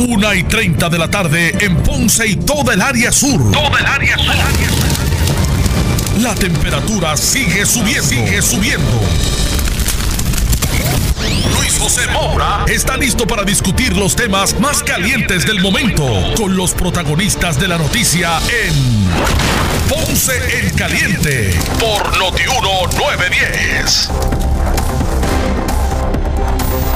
[0.00, 3.52] Una y 30 de la tarde en Ponce y toda el área sur.
[3.52, 4.34] Toda el área sur.
[6.22, 8.08] La temperatura sigue subiendo.
[8.08, 8.98] Sigue subiendo.
[11.54, 16.72] Luis José Moura está listo para discutir los temas más calientes del momento con los
[16.72, 19.06] protagonistas de la noticia en
[19.86, 24.08] Ponce en Caliente por Notiuno 910.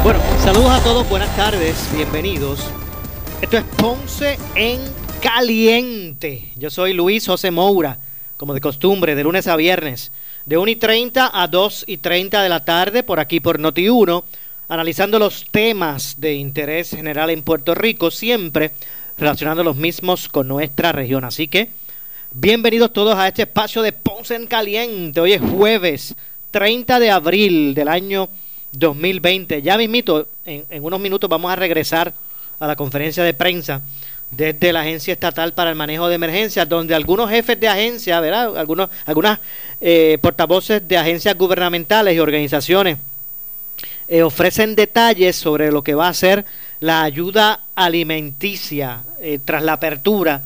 [0.02, 2.60] Bueno, saludos a todos, buenas tardes, bienvenidos.
[3.44, 4.80] Esto es Ponce en
[5.20, 6.50] Caliente.
[6.56, 7.98] Yo soy Luis José Moura,
[8.38, 10.12] como de costumbre, de lunes a viernes,
[10.46, 14.24] de 1 y 30 a 2 y 30 de la tarde, por aquí por Noti1,
[14.68, 18.70] analizando los temas de interés general en Puerto Rico, siempre
[19.18, 21.22] relacionando los mismos con nuestra región.
[21.24, 21.68] Así que,
[22.32, 25.20] bienvenidos todos a este espacio de Ponce en Caliente.
[25.20, 26.16] Hoy es jueves
[26.50, 28.30] 30 de abril del año
[28.72, 29.60] 2020.
[29.60, 32.14] Ya mismito, en, en unos minutos vamos a regresar
[32.64, 33.82] a la conferencia de prensa
[34.30, 38.56] desde la Agencia Estatal para el Manejo de Emergencias, donde algunos jefes de agencia, ¿verdad?
[38.56, 39.38] Algunos, algunas
[39.80, 42.98] eh, portavoces de agencias gubernamentales y organizaciones
[44.08, 46.44] eh, ofrecen detalles sobre lo que va a ser
[46.80, 50.42] la ayuda alimenticia eh, tras la apertura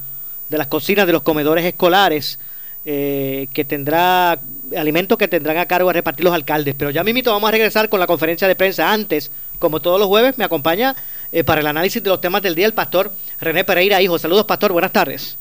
[0.48, 2.38] de las cocinas de los comedores escolares
[2.84, 4.40] que tendrá
[4.74, 6.74] alimentos que tendrán a cargo a repartir los alcaldes.
[6.74, 8.90] Pero ya mismito vamos a regresar con la conferencia de prensa.
[8.90, 10.94] Antes, como todos los jueves, me acompaña
[11.32, 14.18] eh, para el análisis de los temas del día el pastor René Pereira, hijo.
[14.18, 14.72] Saludos, pastor.
[14.72, 15.38] Buenas tardes.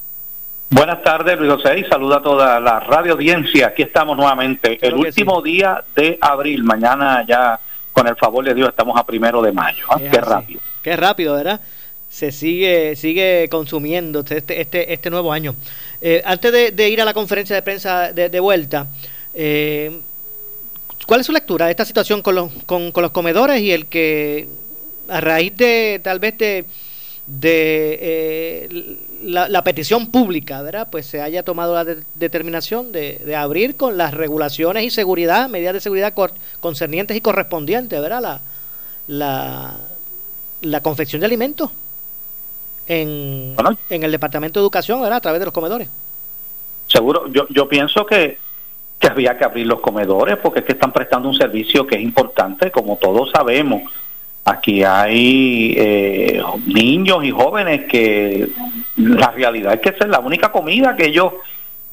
[0.70, 3.68] Buenas tardes, Luis José, y saluda a toda la radio audiencia.
[3.68, 6.64] Aquí estamos nuevamente, el último día de abril.
[6.64, 7.58] Mañana ya,
[7.94, 9.86] con el favor de Dios, estamos a primero de mayo.
[9.90, 9.98] ¿ah?
[9.98, 10.60] Qué rápido.
[10.82, 11.62] Qué rápido, ¿verdad?
[12.10, 15.56] Se sigue, sigue consumiendo este, este, este nuevo año.
[16.02, 18.88] Eh, antes de, ir a la conferencia de prensa de vuelta,
[19.34, 20.02] eh,
[21.08, 24.50] ¿Cuál es su lectura de esta situación con los, con, los comedores y el que
[25.08, 26.66] a raíz de tal vez de,
[27.48, 30.90] eh, la, petición pública, ¿verdad?
[30.92, 35.80] Pues se haya tomado la determinación de, abrir con las regulaciones y seguridad, medidas de
[35.80, 36.14] seguridad
[36.60, 38.22] concernientes y correspondientes, ¿verdad?
[38.22, 38.42] La,
[39.08, 39.78] la,
[40.60, 41.72] la confección de alimentos
[42.86, 43.56] en,
[43.90, 45.20] en el Departamento de Educación, ¿verdad?
[45.20, 45.88] A través de los comedores.
[46.88, 48.46] Seguro, yo, yo pienso que
[49.00, 52.02] que había que abrir los comedores porque es que están prestando un servicio que es
[52.02, 53.84] importante, como todos sabemos.
[54.44, 58.48] Aquí hay eh, niños y jóvenes que
[58.96, 61.34] la realidad es que es la única comida que ellos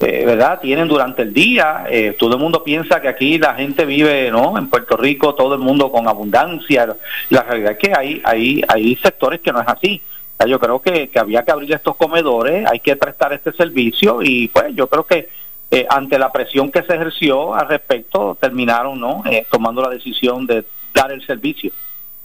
[0.00, 1.84] eh, verdad tienen durante el día.
[1.90, 5.54] Eh, todo el mundo piensa que aquí la gente vive no en Puerto Rico todo
[5.54, 6.94] el mundo con abundancia.
[7.30, 10.00] La realidad es que hay hay hay sectores que no es así.
[10.46, 14.48] Yo creo que, que había que abrir estos comedores hay que prestar este servicio y
[14.48, 15.28] pues yo creo que
[15.74, 20.46] eh, ante la presión que se ejerció al respecto, terminaron no eh, tomando la decisión
[20.46, 20.64] de
[20.94, 21.72] dar el servicio.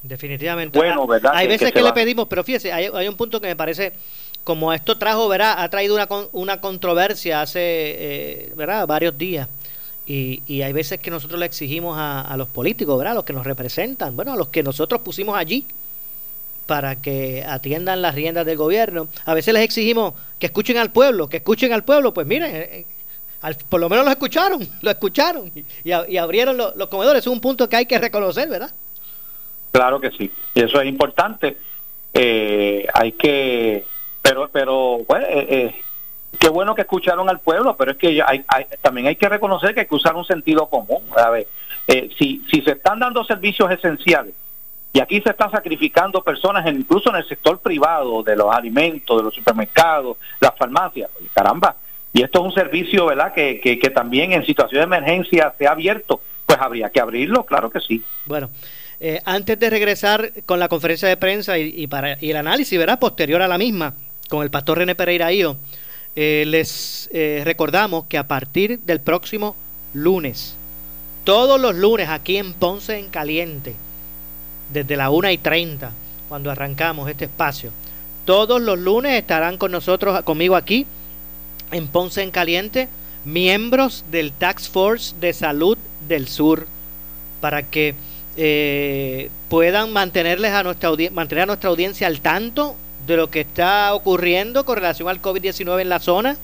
[0.03, 0.77] Definitivamente.
[0.77, 1.31] Bueno, ¿verdad?
[1.33, 3.93] Hay veces que, le pedimos, pero fíjese, hay, un punto que me parece,
[4.43, 5.55] como esto trajo, ¿verdad?
[5.57, 8.85] Ha traído una, una controversia hace, eh, ¿verdad?
[8.85, 9.49] Varios días.
[10.05, 13.13] Y, y, hay veces que nosotros le exigimos a, a, los políticos, ¿verdad?
[13.13, 15.65] A los que nos representan, bueno, a los que nosotros pusimos allí
[16.65, 19.07] para que atiendan las riendas del gobierno.
[19.25, 22.13] A veces les exigimos que escuchen al pueblo, que escuchen al pueblo.
[22.13, 22.85] Pues miren,
[23.69, 25.51] por lo menos lo escucharon, lo escucharon
[25.83, 27.21] y, abrieron los comedores.
[27.21, 28.71] Es un punto que hay que reconocer, ¿verdad?
[29.71, 31.57] Claro que sí, y eso es importante.
[32.13, 33.85] Eh, hay que,
[34.21, 35.81] pero, pero, pues, eh, eh,
[36.39, 38.43] qué bueno que escucharon al pueblo, pero es que hay,
[38.81, 41.03] también hay que reconocer que hay que usar un sentido común.
[41.15, 41.47] A ver,
[42.17, 44.33] si, si se están dando servicios esenciales
[44.91, 49.23] y aquí se están sacrificando personas, incluso en el sector privado, de los alimentos, de
[49.23, 51.75] los supermercados, las farmacias, caramba,
[52.13, 55.71] y esto es un servicio, ¿verdad?, que, que, también en situación de emergencia se ha
[55.71, 56.21] abierto.
[56.45, 58.03] Pues habría que abrirlo, claro que sí.
[58.25, 58.49] Bueno,
[58.99, 62.99] eh, antes de regresar con la conferencia de prensa y, para, y el análisis, ¿verdad?,
[62.99, 63.93] posterior a la misma,
[64.29, 65.29] con el pastor René Pereira
[66.15, 69.55] eh, les eh, recordamos que a partir del próximo
[69.93, 70.55] lunes,
[71.23, 73.75] todos los lunes aquí en Ponce en Caliente,
[74.73, 75.91] desde la 1 y 30,
[76.27, 77.71] cuando arrancamos este espacio,
[78.25, 80.87] todos los lunes estarán con nosotros, conmigo aquí,
[81.71, 82.87] en Ponce en Caliente
[83.25, 85.77] miembros del Tax Force de Salud
[86.07, 86.67] del Sur
[87.41, 87.95] para que
[88.37, 92.75] eh, puedan mantenerles a nuestra mantener a nuestra audiencia al tanto
[93.05, 96.37] de lo que está ocurriendo con relación al COVID-19 en la zona,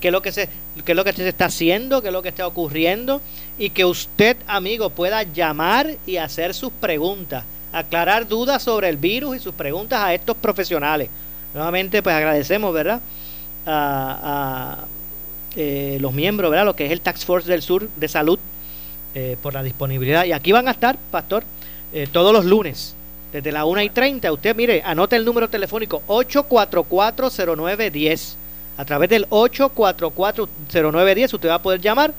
[0.00, 0.48] qué es lo que se
[0.84, 3.20] qué es lo que se está haciendo, qué es lo que está ocurriendo
[3.58, 9.36] y que usted, amigo, pueda llamar y hacer sus preguntas, aclarar dudas sobre el virus
[9.36, 11.08] y sus preguntas a estos profesionales.
[11.52, 13.00] Nuevamente, pues agradecemos, ¿verdad?
[13.70, 14.78] A,
[15.56, 16.66] eh, los miembros, ¿verdad?
[16.66, 18.38] Lo que es el Tax Force del Sur de Salud
[19.14, 20.24] eh, por la disponibilidad.
[20.24, 21.42] Y aquí van a estar, Pastor,
[21.92, 22.94] eh, todos los lunes
[23.32, 24.32] desde la 1 y 30.
[24.32, 28.34] Usted, mire, anote el número telefónico 8440910.
[28.76, 32.14] A través del 8440910 usted va a poder llamar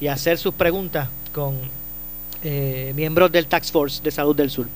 [0.00, 1.56] y hacer sus preguntas con
[2.44, 4.66] eh, miembros del Tax Force de Salud del Sur.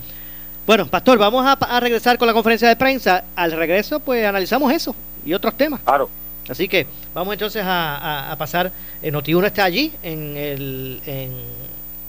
[0.66, 3.24] Bueno, Pastor, vamos a, regresar con la conferencia de prensa.
[3.36, 4.94] Al regreso, pues analizamos eso
[5.24, 5.80] y otros temas.
[5.80, 6.08] Claro.
[6.48, 8.72] Así que vamos entonces a, pasar.
[9.02, 11.32] Eh, Noti1 está allí en, el, en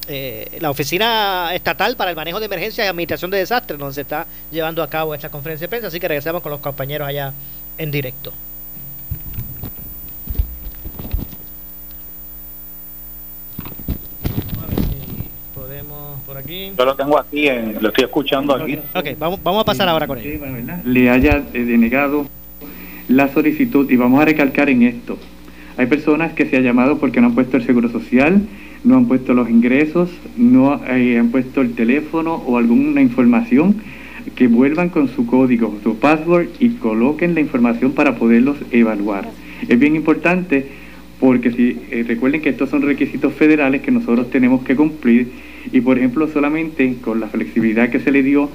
[0.08, 4.02] eh, la Oficina Estatal para el Manejo de Emergencias y Administración de Desastres, donde se
[4.02, 5.88] está llevando a cabo esta conferencia de prensa.
[5.88, 7.34] Así que regresamos con los compañeros allá
[7.78, 8.34] en directo.
[16.26, 16.74] por aquí.
[16.78, 17.48] Yo lo tengo aquí,
[17.80, 18.80] lo estoy escuchando aquí.
[18.94, 20.82] Ok, vamos, vamos a pasar ahora con él.
[20.86, 22.28] Le haya eh, denegado
[23.16, 25.18] la solicitud y vamos a recalcar en esto.
[25.78, 28.42] Hay personas que se han llamado porque no han puesto el seguro social,
[28.84, 33.76] no han puesto los ingresos, no eh, han puesto el teléfono o alguna información
[34.36, 39.30] que vuelvan con su código, su password y coloquen la información para poderlos evaluar.
[39.68, 40.68] Es bien importante
[41.20, 45.32] porque si eh, recuerden que estos son requisitos federales que nosotros tenemos que cumplir
[45.72, 48.50] y por ejemplo solamente con la flexibilidad que se le dio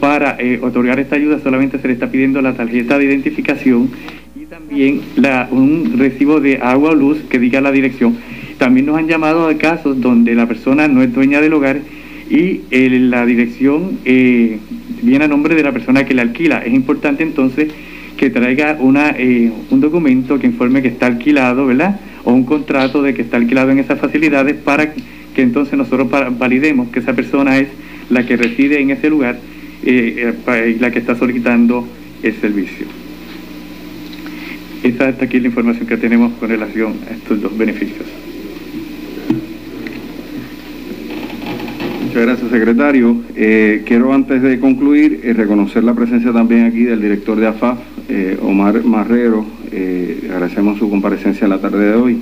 [0.00, 3.90] para eh, otorgar esta ayuda solamente se le está pidiendo la tarjeta de identificación
[4.34, 8.16] y también la, un recibo de agua o luz que diga la dirección.
[8.58, 11.80] También nos han llamado a casos donde la persona no es dueña del hogar
[12.30, 14.58] y la dirección eh,
[15.02, 16.64] viene a nombre de la persona que le alquila.
[16.64, 17.68] Es importante entonces
[18.16, 22.00] que traiga una, eh, un documento que informe que está alquilado, ¿verdad?
[22.24, 26.08] O un contrato de que está alquilado en esas facilidades para que entonces nosotros
[26.38, 27.68] validemos que esa persona es
[28.10, 29.38] la que reside en ese lugar
[29.82, 31.86] eh, eh, la que está solicitando
[32.22, 32.86] el servicio.
[34.82, 38.06] Esa está aquí la información que tenemos con relación a estos dos beneficios.
[42.06, 43.16] Muchas gracias, secretario.
[43.36, 47.78] Eh, quiero antes de concluir reconocer la presencia también aquí del director de AFAF,
[48.42, 49.46] Omar Marrero.
[50.24, 52.18] agradecemos su comparecencia en la tarde de hoy.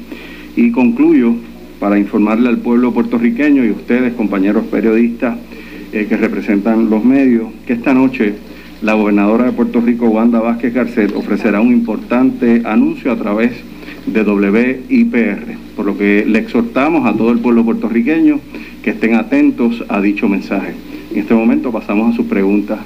[0.56, 1.34] Y concluyo
[1.80, 5.36] para informarle al pueblo puertorriqueño y ustedes, compañeros periodistas
[5.92, 8.34] eh, que representan los medios, que esta noche
[8.82, 13.52] la gobernadora de Puerto Rico, Wanda Vázquez Garcet, ofrecerá un importante anuncio a través
[14.06, 18.38] de WIPR, por lo que le exhortamos a todo el pueblo puertorriqueño
[18.82, 20.74] que estén atentos a dicho mensaje.
[21.10, 22.78] En este momento pasamos a sus preguntas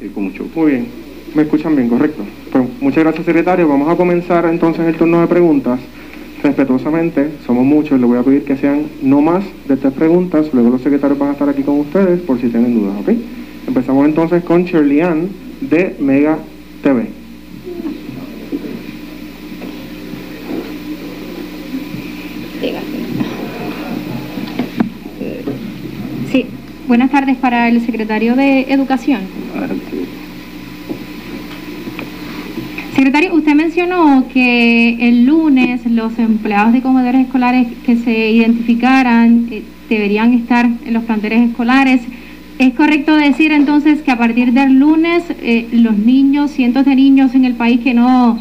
[0.00, 0.86] eh, con mucho Muy bien,
[1.34, 2.22] me escuchan bien, correcto.
[2.50, 3.68] Pues muchas gracias, secretario.
[3.68, 5.78] Vamos a comenzar entonces el turno de preguntas
[6.42, 10.70] respetuosamente, somos muchos, le voy a pedir que sean no más de tres preguntas, luego
[10.70, 13.10] los secretarios van a estar aquí con ustedes por si tienen dudas, ¿ok?
[13.66, 15.28] Empezamos entonces con Shirley Ann
[15.60, 16.38] de Mega
[16.82, 17.06] TV.
[26.30, 26.46] Sí,
[26.86, 29.20] buenas tardes para el secretario de Educación.
[32.98, 39.62] Secretario, usted mencionó que el lunes los empleados de comedores escolares que se identificaran eh,
[39.88, 42.00] deberían estar en los planteles escolares.
[42.58, 47.36] ¿Es correcto decir entonces que a partir del lunes eh, los niños, cientos de niños
[47.36, 48.36] en el país que no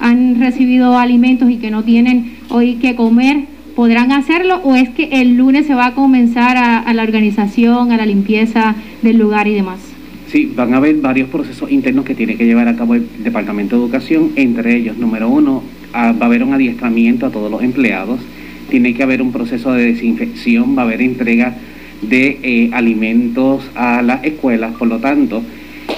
[0.00, 3.44] han recibido alimentos y que no tienen hoy que comer,
[3.76, 7.96] podrán hacerlo o es que el lunes se va a comenzar a la organización, a
[7.96, 9.99] la limpieza del lugar y demás?
[10.30, 13.76] Sí, van a haber varios procesos internos que tiene que llevar a cabo el Departamento
[13.76, 18.20] de Educación, entre ellos, número uno, va a haber un adiestramiento a todos los empleados,
[18.68, 21.56] tiene que haber un proceso de desinfección, va a haber entrega
[22.02, 25.42] de eh, alimentos a las escuelas, por lo tanto,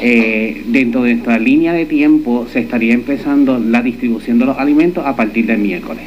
[0.00, 5.04] eh, dentro de nuestra línea de tiempo se estaría empezando la distribución de los alimentos
[5.04, 6.04] a partir del miércoles.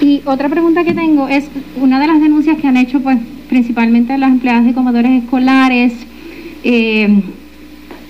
[0.00, 1.44] Y otra pregunta que tengo es,
[1.76, 3.18] una de las denuncias que han hecho pues
[3.50, 5.92] principalmente las empleadas de comedores escolares,
[6.64, 7.08] eh,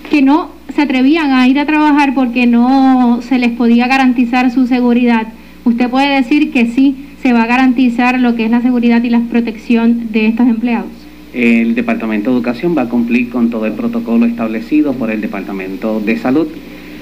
[0.09, 4.67] que no se atrevían a ir a trabajar porque no se les podía garantizar su
[4.67, 5.27] seguridad.
[5.63, 9.09] Usted puede decir que sí se va a garantizar lo que es la seguridad y
[9.09, 10.91] la protección de estos empleados.
[11.33, 15.99] El Departamento de Educación va a cumplir con todo el protocolo establecido por el Departamento
[15.99, 16.47] de Salud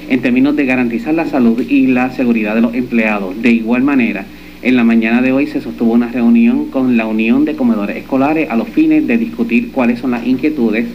[0.09, 3.41] en términos de garantizar la salud y la seguridad de los empleados.
[3.41, 4.25] De igual manera,
[4.61, 8.49] en la mañana de hoy se sostuvo una reunión con la Unión de Comedores Escolares
[8.49, 10.85] a los fines de discutir cuáles son las inquietudes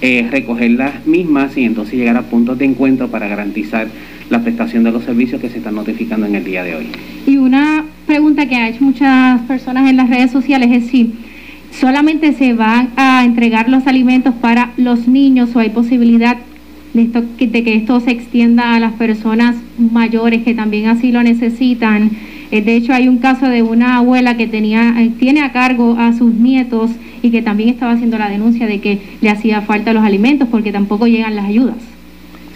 [0.00, 3.88] eh, recoger las mismas y entonces llegar a puntos de encuentro para garantizar
[4.30, 6.86] la prestación de los servicios que se están notificando en el día de hoy.
[7.26, 11.14] Y una pregunta que han hecho muchas personas en las redes sociales es si
[11.70, 16.36] solamente se van a entregar los alimentos para los niños o hay posibilidad
[16.94, 21.22] de, esto, de que esto se extienda a las personas mayores que también así lo
[21.22, 22.10] necesitan.
[22.50, 25.96] Eh, de hecho, hay un caso de una abuela que tenía, eh, tiene a cargo
[25.98, 26.90] a sus nietos
[27.22, 30.72] y que también estaba haciendo la denuncia de que le hacía falta los alimentos porque
[30.72, 31.76] tampoco llegan las ayudas.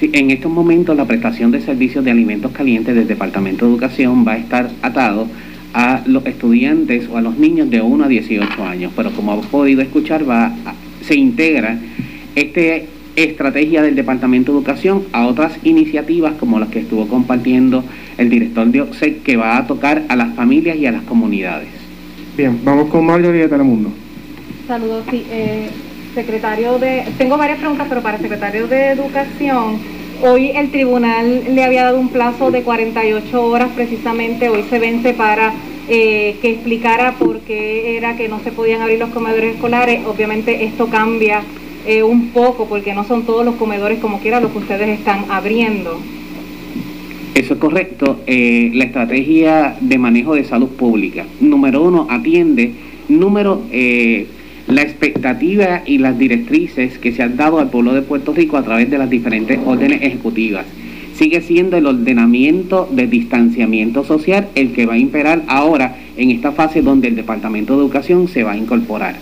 [0.00, 4.24] Sí, en estos momentos la prestación de servicios de alimentos calientes del Departamento de Educación
[4.26, 5.28] va a estar atado
[5.74, 9.46] a los estudiantes o a los niños de 1 a 18 años, pero como hemos
[9.46, 10.52] podido escuchar, va
[11.02, 11.78] se integra
[12.34, 12.60] esta
[13.16, 17.84] estrategia del Departamento de Educación a otras iniciativas como las que estuvo compartiendo
[18.18, 21.68] el director de OXEC, que va a tocar a las familias y a las comunidades.
[22.36, 23.90] Bien, vamos con Marjorie de Telemundo.
[24.66, 25.68] Saludos, sí, eh,
[26.14, 27.04] secretario de...
[27.18, 29.78] Tengo varias preguntas, pero para el secretario de Educación,
[30.22, 35.12] hoy el tribunal le había dado un plazo de 48 horas precisamente, hoy se vence
[35.14, 35.52] para
[35.88, 40.00] eh, que explicara por qué era que no se podían abrir los comedores escolares.
[40.06, 41.42] Obviamente esto cambia
[41.86, 45.26] eh, un poco porque no son todos los comedores como quiera los que ustedes están
[45.30, 45.98] abriendo.
[47.34, 48.20] Eso es correcto.
[48.26, 52.72] Eh, la estrategia de manejo de salud pública, número uno, atiende,
[53.08, 53.62] número,
[54.68, 58.62] la expectativa y las directrices que se han dado al pueblo de Puerto Rico a
[58.62, 60.66] través de las diferentes órdenes ejecutivas
[61.14, 66.52] sigue siendo el ordenamiento de distanciamiento social el que va a imperar ahora en esta
[66.52, 69.16] fase donde el Departamento de Educación se va a incorporar.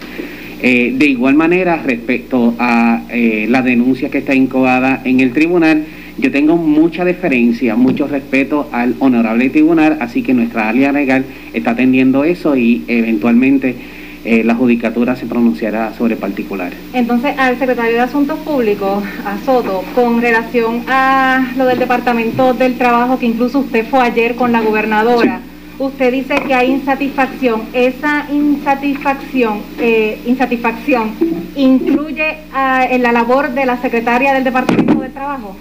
[0.63, 5.85] Eh, de igual manera, respecto a eh, la denuncia que está incubada en el tribunal,
[6.19, 11.25] yo tengo mucha deferencia, mucho respeto al honorable tribunal, así que nuestra área legal
[11.55, 13.75] está atendiendo eso y eventualmente
[14.23, 16.73] eh, la judicatura se pronunciará sobre particular.
[16.93, 22.75] Entonces, al secretario de Asuntos Públicos, a Soto, con relación a lo del Departamento del
[22.77, 25.41] Trabajo, que incluso usted fue ayer con la gobernadora,
[25.81, 27.63] usted dice que hay insatisfacción.
[27.73, 31.13] ¿Esa insatisfacción, eh, insatisfacción
[31.57, 35.57] incluye ah, en la labor de la secretaria del Departamento del Trabajo?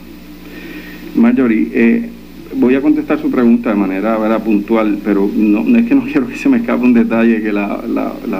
[1.16, 2.10] Marjorie, eh,
[2.56, 6.36] voy a contestar su pregunta de manera puntual, pero no, es que no quiero que
[6.36, 7.82] se me escape un detalle que la,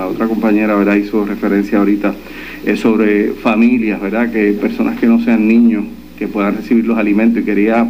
[0.06, 0.96] otra compañera ¿verdad?
[0.96, 2.14] hizo referencia ahorita
[2.64, 4.30] es sobre familias, ¿verdad?
[4.30, 5.84] que personas que no sean niños
[6.18, 7.88] que puedan recibir los alimentos y quería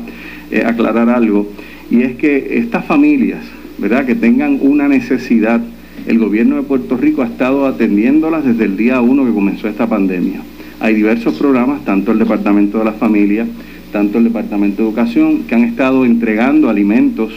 [0.53, 1.51] eh, aclarar algo
[1.91, 3.41] y es que estas familias
[3.81, 4.05] ¿verdad?
[4.07, 5.61] que tengan una necesidad
[6.07, 9.87] el gobierno de Puerto Rico ha estado atendiéndolas desde el día uno que comenzó esta
[9.87, 10.41] pandemia.
[10.81, 13.47] Hay diversos programas, tanto el Departamento de las Familias,
[13.93, 17.33] tanto el Departamento de Educación, que han estado entregando alimentos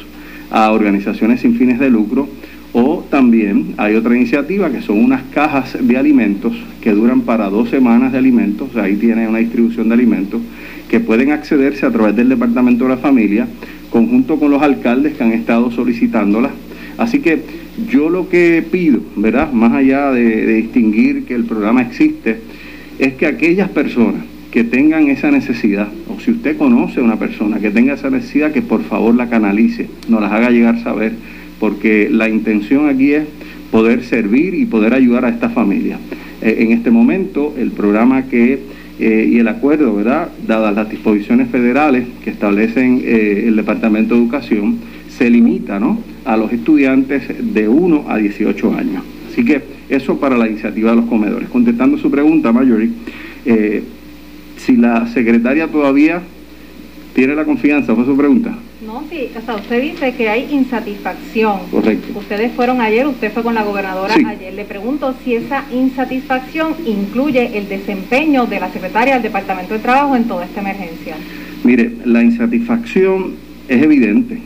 [0.49, 2.29] a organizaciones sin fines de lucro,
[2.71, 7.69] o también hay otra iniciativa que son unas cajas de alimentos que duran para dos
[7.69, 10.41] semanas de alimentos, ahí tiene una distribución de alimentos,
[10.89, 13.47] que pueden accederse a través del Departamento de la Familia,
[13.93, 16.51] conjunto con los alcaldes que han estado solicitándolas.
[16.97, 17.43] Así que
[17.87, 19.53] yo lo que pido, ¿verdad?
[19.53, 22.37] Más allá de, distinguir que el programa existe,
[22.97, 27.59] es que aquellas personas que tengan esa necesidad, o si usted conoce a una persona
[27.59, 31.13] que tenga esa necesidad, que por favor la canalice, nos las haga llegar a saber,
[31.59, 33.25] porque la intención aquí es
[33.71, 35.99] poder servir y poder ayudar a esta familia.
[36.41, 38.59] Eh, en este momento, el programa que
[38.99, 40.29] eh, y el acuerdo, ¿verdad?
[40.47, 44.77] Dadas las disposiciones federales que establecen eh, el Departamento de Educación,
[45.09, 45.99] se limita ¿no?
[46.25, 47.23] a los estudiantes
[47.53, 49.03] de 1 a 18 años.
[49.31, 51.49] Así que eso para la iniciativa de los comedores.
[51.49, 52.91] Contestando su pregunta, Marjorie,
[54.57, 56.21] si la secretaria todavía
[57.13, 58.57] tiene la confianza, fue su pregunta.
[58.85, 61.59] No, sí, o sea, usted dice que hay insatisfacción.
[61.71, 62.19] Correcto.
[62.19, 64.53] Ustedes fueron ayer, usted fue con la gobernadora ayer.
[64.53, 70.17] Le pregunto si esa insatisfacción incluye el desempeño de la secretaria del Departamento de Trabajo
[70.17, 71.15] en toda esta emergencia.
[71.63, 73.35] Mire, la insatisfacción
[73.69, 74.39] es evidente.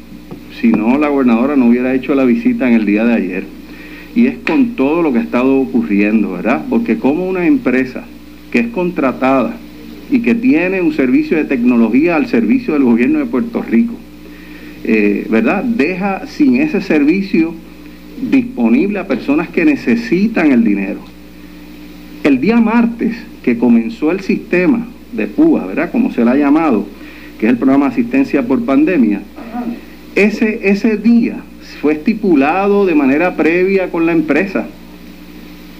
[0.62, 3.44] Si no, la gobernadora no hubiera hecho la visita en el día de ayer.
[4.16, 6.64] Y es con todo lo que ha estado ocurriendo, ¿verdad?
[6.70, 8.04] Porque como una empresa
[8.52, 9.56] que es contratada
[10.12, 13.94] y que tiene un servicio de tecnología al servicio del gobierno de Puerto Rico,
[14.88, 15.64] eh, ¿verdad?
[15.64, 17.54] Deja sin ese servicio
[18.32, 21.02] disponible a personas que necesitan el dinero.
[22.24, 25.92] El día martes que comenzó el sistema de PUA, ¿verdad?
[25.92, 26.88] Como se le ha llamado,
[27.40, 29.22] que es el programa de asistencia por pandemia,
[30.16, 31.36] ese, ese día
[31.82, 34.68] fue estipulado de manera previa con la empresa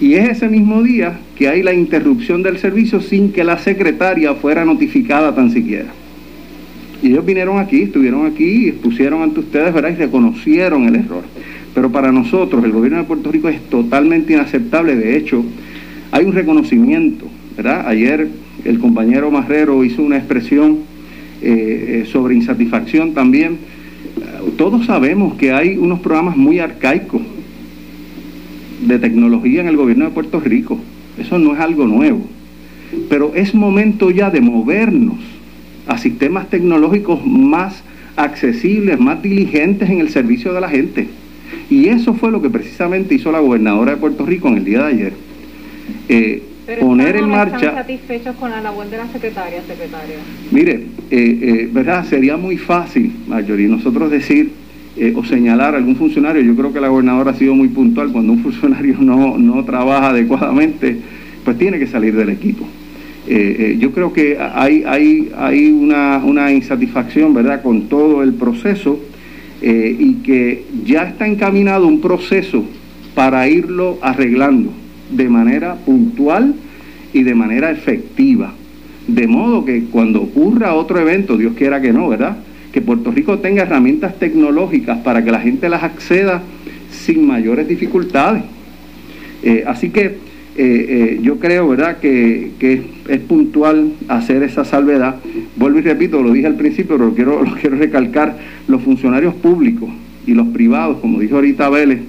[0.00, 4.34] y es ese mismo día que hay la interrupción del servicio sin que la secretaria
[4.34, 5.88] fuera notificada tan siquiera.
[7.02, 9.90] Y ellos vinieron aquí, estuvieron aquí, expusieron ante ustedes, ¿verdad?
[9.90, 11.22] Y reconocieron el error.
[11.74, 14.96] Pero para nosotros, el gobierno de Puerto Rico es totalmente inaceptable.
[14.96, 15.44] De hecho,
[16.10, 17.26] hay un reconocimiento,
[17.56, 17.86] ¿verdad?
[17.86, 18.28] Ayer
[18.64, 20.78] el compañero Marrero hizo una expresión
[21.40, 23.58] eh, eh, sobre insatisfacción también.
[24.56, 27.22] Todos sabemos que hay unos programas muy arcaicos
[28.84, 30.80] de tecnología en el gobierno de Puerto Rico.
[31.16, 32.26] Eso no es algo nuevo.
[33.08, 35.18] Pero es momento ya de movernos
[35.88, 37.82] a sistemas tecnológicos más
[38.16, 41.08] accesibles, más diligentes en el servicio de la gente.
[41.70, 44.84] Y eso fue lo que precisamente hizo la gobernadora de Puerto Rico en el día
[44.84, 45.12] de ayer.
[46.08, 46.42] Eh,
[46.80, 47.56] poner en marcha...
[47.56, 50.16] ¿Están satisfechos con la labor de la secretaria, secretaria?
[50.50, 52.04] Mire, eh, eh, ¿verdad?
[52.04, 54.52] Sería muy fácil, Marjorie, nosotros decir
[55.14, 56.42] o señalar a algún funcionario.
[56.42, 58.10] Yo creo que la gobernadora ha sido muy puntual.
[58.10, 60.96] Cuando un funcionario no, no trabaja adecuadamente,
[61.44, 62.66] pues tiene que salir del equipo.
[63.78, 69.00] Yo creo que hay, hay, hay una, una insatisfacción, ¿verdad?, con todo el proceso
[69.60, 72.64] eh, y que ya está encaminado un proceso
[73.14, 74.70] para irlo arreglando
[75.10, 76.54] de manera puntual
[77.12, 78.52] y de manera efectiva.
[79.08, 82.36] De modo que cuando ocurra otro evento, Dios quiera que no, ¿verdad?
[82.72, 86.42] Que Puerto Rico tenga herramientas tecnológicas para que la gente las acceda
[86.90, 88.44] sin mayores dificultades.
[89.42, 90.18] Eh, así que
[90.60, 92.50] eh, eh, yo creo, ¿verdad?, que,
[93.08, 95.14] es puntual hacer esa salvedad.
[95.54, 98.36] Vuelvo y repito, lo dije al principio, pero lo quiero, lo quiero recalcar,
[98.66, 99.88] los funcionarios públicos
[100.26, 102.00] y los privados, como dijo ahorita Vélez,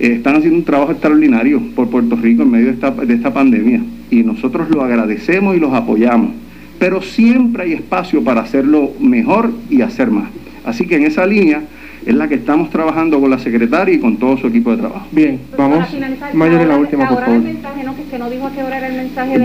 [0.00, 3.32] eh, están haciendo un trabajo extraordinario por Puerto Rico en medio de esta, de esta
[3.32, 6.32] pandemia y nosotros lo agradecemos y los apoyamos,
[6.80, 10.30] pero siempre hay espacio para hacerlo mejor y hacer más.
[10.64, 11.62] Así que en esa línea
[12.06, 15.06] es la que estamos trabajando con la secretaria y con todo su equipo de trabajo.
[15.12, 15.86] Bien, vamos.
[16.32, 17.42] Mayor en la última, por favor.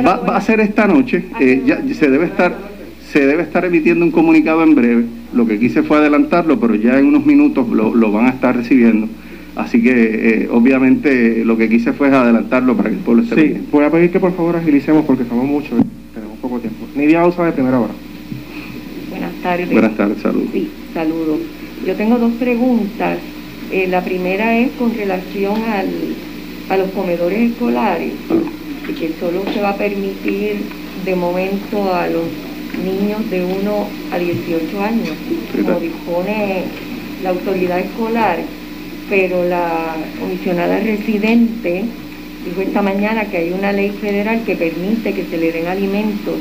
[0.05, 1.25] Va, va, a ser esta noche.
[1.39, 2.53] Eh, ya se debe estar
[3.11, 5.05] se debe estar emitiendo un comunicado en breve.
[5.33, 8.55] Lo que quise fue adelantarlo, pero ya en unos minutos lo, lo van a estar
[8.55, 9.07] recibiendo.
[9.55, 9.91] Así que
[10.43, 13.89] eh, obviamente lo que quise fue adelantarlo para que el pueblo esté Sí, voy a
[13.89, 15.71] pedir que por favor agilicemos porque somos muchos,
[16.13, 16.85] tenemos poco tiempo.
[16.95, 17.93] Nidia Usa de primera hora.
[19.09, 19.71] Buenas tardes.
[19.71, 20.49] Buenas tardes, saludos.
[20.53, 21.39] Sí, saludos.
[21.85, 23.17] Yo tengo dos preguntas.
[23.71, 25.87] Eh, la primera es con relación al,
[26.69, 28.13] a los comedores escolares,
[28.87, 30.57] que solo se va a permitir
[31.05, 32.25] de momento a los
[32.83, 35.15] niños de 1 a 18 años,
[35.63, 36.63] como dispone
[37.23, 38.39] la autoridad escolar,
[39.09, 41.83] pero la comisionada residente
[42.45, 46.35] dijo esta mañana que hay una ley federal que permite que se le den alimentos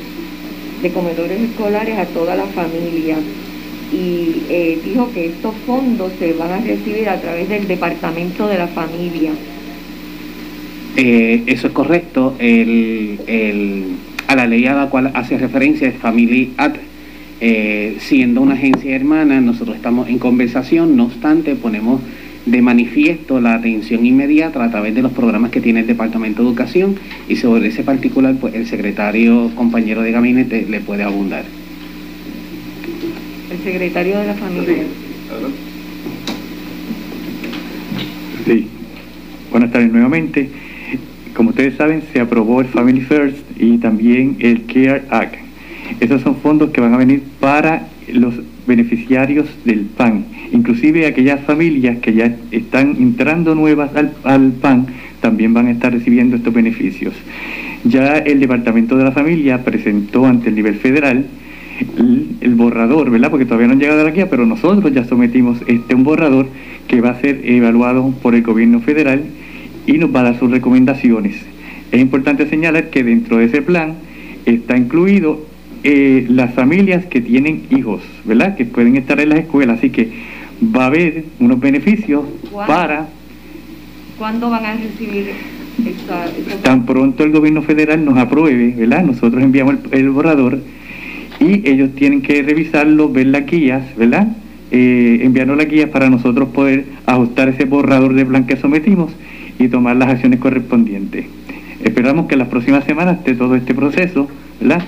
[0.83, 3.17] de comedores escolares a toda la familia
[3.93, 8.59] y eh, dijo que estos fondos se van a recibir a través del Departamento de
[8.59, 9.31] la Familia.
[10.97, 12.35] Eh, eso es correcto.
[12.39, 13.19] El,
[14.27, 16.77] a la ley a la cual hace referencia es Family Act.
[17.41, 22.01] Eh, siendo una agencia hermana, nosotros estamos en conversación, no obstante, ponemos
[22.47, 26.49] de manifiesto la atención inmediata a través de los programas que tiene el Departamento de
[26.49, 26.97] Educación
[27.29, 31.58] y sobre ese particular, pues el secretario compañero de gabinete le puede abundar el
[33.73, 34.83] secretario de la familia.
[38.47, 38.67] Sí,
[39.51, 40.49] buenas tardes nuevamente.
[41.35, 45.35] Como ustedes saben, se aprobó el Family First y también el CARE Act.
[46.01, 48.35] Esos son fondos que van a venir para los
[48.67, 54.87] beneficiarios del PAN, inclusive aquellas familias que ya están entrando nuevas al, al PAN
[55.21, 57.13] también van a estar recibiendo estos beneficios.
[57.85, 61.27] Ya el Departamento de la Familia presentó ante el nivel federal
[62.41, 63.31] el, borrador, ¿verdad?
[63.31, 66.47] Porque todavía no han llegado a la guía, pero nosotros ya sometimos este un borrador
[66.87, 69.23] que va a ser evaluado por el gobierno federal
[69.87, 71.37] y nos va a dar sus recomendaciones.
[71.93, 73.95] Es importante señalar que dentro de ese plan
[74.45, 75.47] está incluido
[75.85, 78.57] eh, las familias que tienen hijos, ¿verdad?
[78.57, 80.11] Que pueden estar en las escuelas, así que
[80.75, 82.25] va a haber unos beneficios
[82.67, 83.09] para...
[84.19, 85.27] ¿Cuándo van a recibir
[86.63, 89.05] Tan pronto el gobierno federal nos apruebe, ¿verdad?
[89.05, 90.59] Nosotros enviamos el borrador
[91.41, 94.29] y ellos tienen que revisarlo, ver las guías, ¿verdad?
[94.71, 99.13] Eh, enviarnos las guías para nosotros poder ajustar ese borrador de plan que sometimos
[99.59, 101.27] y tomar las acciones correspondientes.
[101.83, 104.29] Esperamos que las próximas semanas esté todo este proceso,
[104.61, 104.83] ¿verdad?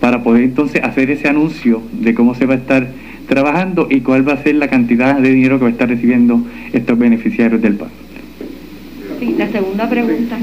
[0.00, 2.88] Para poder entonces hacer ese anuncio de cómo se va a estar
[3.28, 6.40] trabajando y cuál va a ser la cantidad de dinero que va a estar recibiendo
[6.72, 7.88] estos beneficiarios del PAN.
[9.18, 10.38] Sí, la segunda pregunta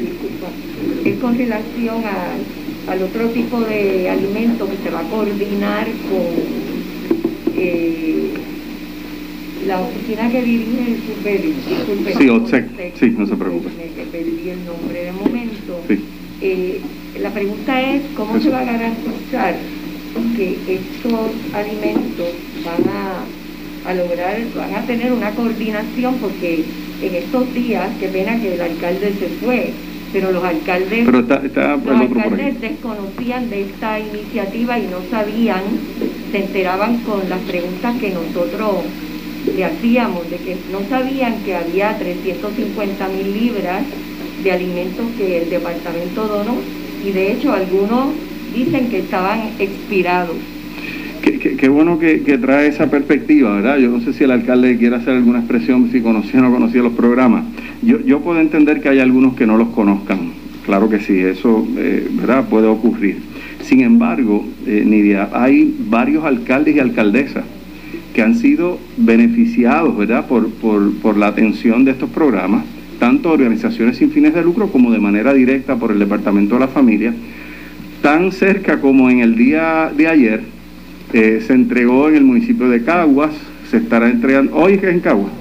[1.06, 7.55] es con relación a al otro tipo de alimento que se va a coordinar con
[7.55, 8.33] eh,
[9.65, 11.55] la oficina que dirige el Surveli.
[12.17, 13.69] Sí, OTSEC, sí, no se preocupe.
[13.77, 15.79] Me perdí el nombre de momento.
[16.41, 16.81] Eh,
[17.21, 19.55] la pregunta es, ¿cómo se va a garantizar
[20.35, 22.29] que estos alimentos
[22.65, 26.15] van a, a lograr, van a tener una coordinación?
[26.15, 26.65] Porque
[27.01, 29.71] en estos días, qué pena que el alcalde se fue,
[30.13, 31.08] pero los alcaldes,
[32.62, 35.63] desconocían de esta iniciativa y no sabían,
[36.32, 38.86] se enteraban con las preguntas que nosotros
[39.56, 43.84] le hacíamos, de que no sabían que había 350 mil libras
[44.43, 46.56] de alimentos que el departamento donó
[47.04, 48.10] y de hecho algunos
[48.54, 50.52] dicen que estaban expirados.
[51.23, 53.77] Qué, bueno que, trae esa perspectiva, ¿verdad?
[53.77, 56.81] Yo no sé si el alcalde quiere hacer alguna expresión, si conocía o no conocía
[56.81, 57.45] los programas.
[57.81, 60.33] Yo, yo puedo entender que hay algunos que no los conozcan.
[60.65, 62.49] Claro que sí, eso, eh, ¿verdad?
[62.49, 63.19] Puede ocurrir.
[63.62, 67.45] Sin embargo, eh, Nidia, hay varios alcaldes y alcaldesas
[68.13, 70.27] que han sido beneficiados, ¿verdad?
[70.27, 72.65] Por, por, por la atención de estos programas,
[72.99, 76.67] tanto organizaciones sin fines de lucro como de manera directa por el Departamento de la
[76.67, 77.13] Familia.
[78.01, 80.52] Tan cerca como en el día de ayer,
[81.13, 83.32] eh, se entregó en el municipio de Caguas,
[83.69, 85.32] se estará entregando, hoy es en Caguas,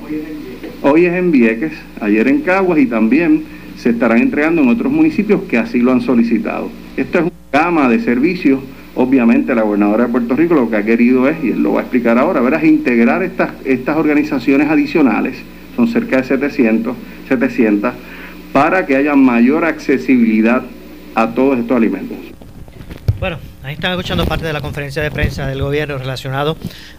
[0.83, 3.45] hoy es en Vieques, ayer en Caguas y también
[3.77, 6.71] se estarán entregando en otros municipios que así lo han solicitado.
[6.97, 7.33] Esto es una
[7.65, 8.61] gama de servicios,
[8.95, 11.81] obviamente la gobernadora de Puerto Rico lo que ha querido es, y él lo va
[11.81, 15.37] a explicar ahora, verás, integrar estas, estas organizaciones adicionales,
[15.75, 16.95] son cerca de 700,
[17.29, 17.95] 700,
[18.53, 20.63] para que haya mayor accesibilidad
[21.15, 22.19] a todos estos alimentos.
[23.19, 26.57] Bueno, ahí están escuchando parte de la conferencia de prensa del gobierno relacionado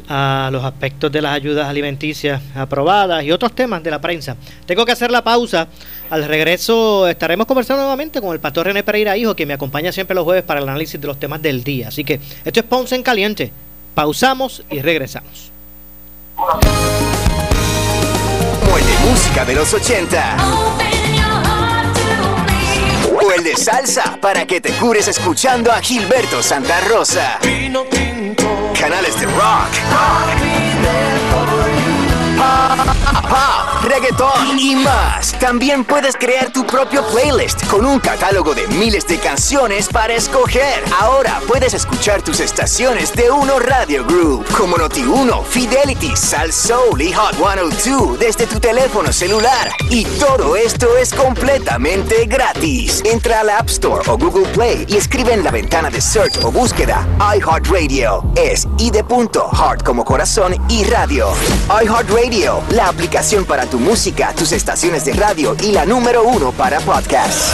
[0.07, 4.35] a los aspectos de las ayudas alimenticias aprobadas y otros temas de la prensa.
[4.65, 5.67] Tengo que hacer la pausa.
[6.09, 10.15] Al regreso estaremos conversando nuevamente con el pastor René Pereira Hijo, que me acompaña siempre
[10.15, 11.87] los jueves para el análisis de los temas del día.
[11.89, 13.51] Así que esto es Ponce en Caliente.
[13.95, 15.51] Pausamos y regresamos.
[19.13, 21.12] música de los 80 o el
[23.43, 27.39] de salsa para que te cures escuchando a Gilberto Santa Rosa.
[28.79, 29.73] Canales de rock
[33.83, 35.33] reggaeton y más.
[35.39, 40.83] También puedes crear tu propio playlist con un catálogo de miles de canciones para escoger.
[40.99, 47.11] Ahora puedes escuchar tus estaciones de Uno Radio Group, como Noti1, Fidelity, Sal Soul y
[47.13, 49.71] Hot 102 desde tu teléfono celular.
[49.89, 53.01] Y todo esto es completamente gratis.
[53.05, 56.43] Entra a la App Store o Google Play y escribe en la ventana de search
[56.43, 58.23] o búsqueda iHeartRadio.
[58.35, 61.27] Es I de punto, Heart como corazón y radio.
[61.69, 66.79] iHeartRadio, la aplicación para tu música, tus estaciones de radio y la número uno para
[66.79, 67.53] podcasts.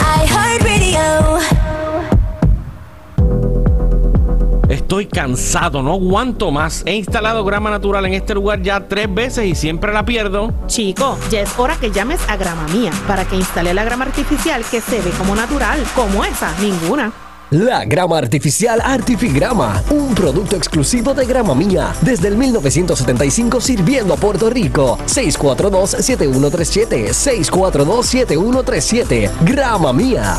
[4.68, 6.82] Estoy cansado, no aguanto más.
[6.86, 10.52] He instalado grama natural en este lugar ya tres veces y siempre la pierdo.
[10.66, 14.64] Chico, ya es hora que llames a Grama Mía para que instale la grama artificial
[14.70, 17.12] que se ve como natural, como esa, ninguna.
[17.50, 24.16] La grama artificial Artifigrama, un producto exclusivo de Grama Mía, desde el 1975 sirviendo a
[24.16, 24.96] Puerto Rico.
[25.06, 30.38] 642-7137, 642-7137, Grama Mía.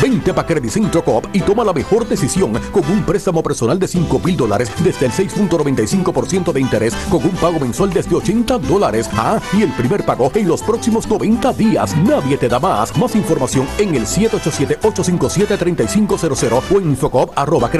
[0.00, 3.86] Vente para Credit Centro Coop y toma la mejor decisión con un préstamo personal de
[3.86, 9.10] 5 mil dólares desde el 6.95% de interés con un pago mensual desde 80 dólares.
[9.12, 11.94] Ah, y el primer pago en los próximos 90 días.
[11.98, 12.96] Nadie te da más.
[12.96, 17.70] Más información en el 787-857-3500 o en infocop arroba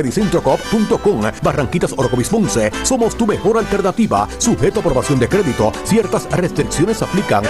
[1.43, 2.71] Barranquitas Orocovis Ponce.
[2.83, 4.29] Somos tu mejor alternativa.
[4.39, 5.73] Sujeto a aprobación de crédito.
[5.85, 7.45] Ciertas restricciones aplican.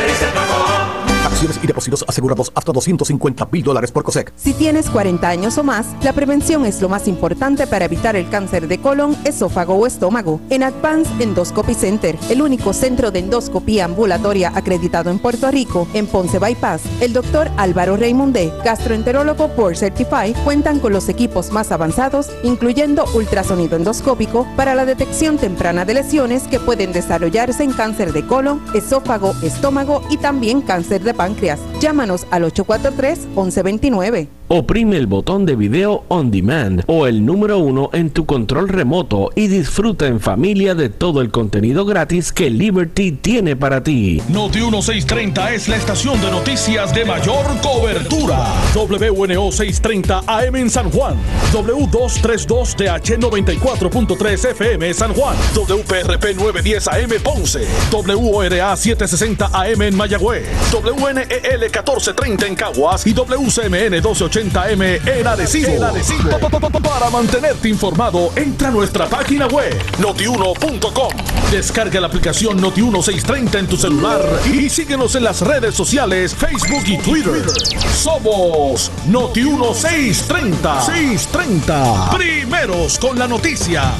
[1.24, 4.32] Acciones y depósitos asegurados hasta 250 mil dólares por COSEC.
[4.36, 8.28] Si tienes 40 años o más, la prevención es lo más importante para evitar el
[8.30, 10.40] cáncer de colon, esófago o estómago.
[10.48, 16.06] En Advance Endoscopy Center, el único centro de endoscopía ambulatoria acreditado en Puerto Rico, en
[16.06, 22.30] Ponce Bypass, el doctor Álvaro Raymondé, gastroenterólogo por Certify, cuentan con los equipos más avanzados,
[22.42, 28.26] incluyendo ultrasonido endoscópico para la detección temprana de lesiones que pueden desarrollarse en cáncer de
[28.26, 31.60] colon, esófago, estómago y también cáncer de páncreas.
[31.80, 34.39] Llámanos al 843-1129.
[34.52, 39.30] Oprime el botón de video on demand o el número uno en tu control remoto
[39.36, 44.20] y disfruta en familia de todo el contenido gratis que Liberty tiene para ti.
[44.28, 48.52] Noti 1630 es la estación de noticias de mayor cobertura.
[48.74, 51.14] WNO 630 AM en San Juan.
[51.52, 55.36] W232 TH 94.3 FM San Juan.
[55.54, 57.68] WPRP 910 AM Ponce.
[57.92, 60.44] WORA 760 AM en Mayagüez.
[60.72, 65.80] WNEL 1430 en Caguas y WCMN 1280 1080m en Arecibo.
[66.82, 71.12] Para mantenerte informado, entra a nuestra página web notiuno.com.
[71.50, 74.20] Descarga la aplicación Noti1630 en tu celular
[74.52, 77.44] y síguenos en las redes sociales Facebook y Twitter.
[77.94, 80.86] Somos Noti1630.
[80.86, 82.10] 630.
[82.16, 83.92] Primeros con la noticia.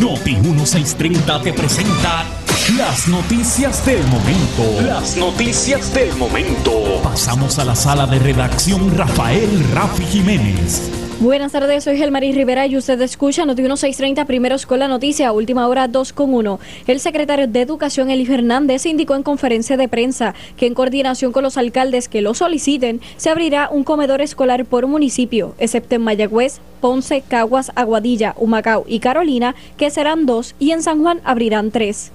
[0.00, 4.82] Noti 1630 te presenta las noticias del momento.
[4.84, 7.00] Las noticias del momento.
[7.00, 10.90] Pasamos a la sala de redacción Rafael Rafi Jiménez.
[11.20, 15.68] Buenas tardes, soy Gelmarí Rivera y usted escucha Noti 1630 primeros con la noticia, última
[15.68, 16.58] hora 2 con 1.
[16.88, 21.44] El secretario de Educación, Eli Fernández, indicó en conferencia de prensa que en coordinación con
[21.44, 26.58] los alcaldes que lo soliciten, se abrirá un comedor escolar por municipio, excepto en Mayagüez,
[26.80, 32.10] Ponce, Caguas, Aguadilla, Humacao y Carolina, que serán dos, y en San Juan abrirán tres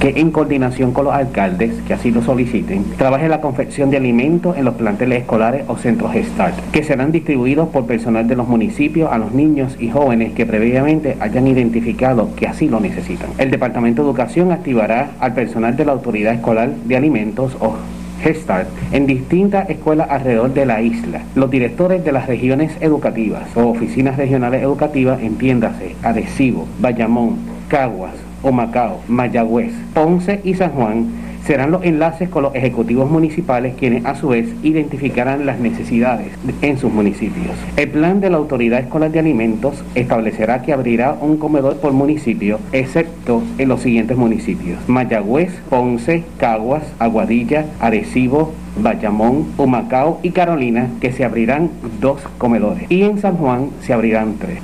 [0.00, 4.56] que en coordinación con los alcaldes, que así lo soliciten, trabaje la confección de alimentos
[4.56, 9.12] en los planteles escolares o centros START, que serán distribuidos por personal de los municipios
[9.12, 13.30] a los niños y jóvenes que previamente hayan identificado que así lo necesitan.
[13.38, 17.76] El Departamento de Educación activará al personal de la Autoridad Escolar de Alimentos o
[18.24, 21.22] Start en distintas escuelas alrededor de la isla.
[21.34, 27.36] Los directores de las regiones educativas o oficinas regionales educativas, entiéndase, Adhesivo, Bayamón,
[27.68, 28.14] Caguas,
[28.50, 34.14] Macao, Mayagüez, Ponce y San Juan serán los enlaces con los ejecutivos municipales quienes a
[34.14, 36.28] su vez identificarán las necesidades
[36.60, 37.56] en sus municipios.
[37.76, 42.58] El plan de la Autoridad Escolar de Alimentos establecerá que abrirá un comedor por municipio,
[42.72, 44.78] excepto en los siguientes municipios.
[44.88, 52.90] Mayagüez, Ponce, Caguas, Aguadilla, Arecibo, Bayamón, Humacao y Carolina, que se abrirán dos comedores.
[52.90, 54.60] Y en San Juan se abrirán tres.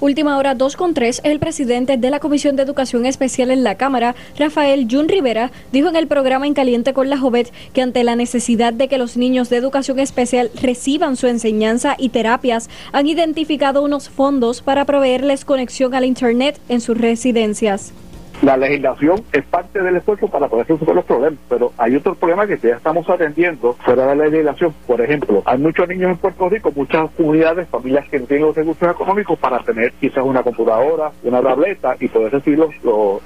[0.00, 3.74] Última hora 2 con 3, el presidente de la Comisión de Educación Especial en la
[3.74, 8.04] Cámara, Rafael Jun Rivera, dijo en el programa En Caliente con la Jovet que ante
[8.04, 13.08] la necesidad de que los niños de educación especial reciban su enseñanza y terapias, han
[13.08, 17.92] identificado unos fondos para proveerles conexión al Internet en sus residencias.
[18.42, 22.46] La legislación es parte del esfuerzo para poder resolver los problemas, pero hay otros problemas
[22.46, 24.72] que ya estamos atendiendo fuera de la legislación.
[24.86, 28.54] Por ejemplo, hay muchos niños en Puerto Rico, muchas comunidades, familias que no tienen los
[28.54, 32.64] recursos económicos para tener quizás una computadora, una tableta y poder recibir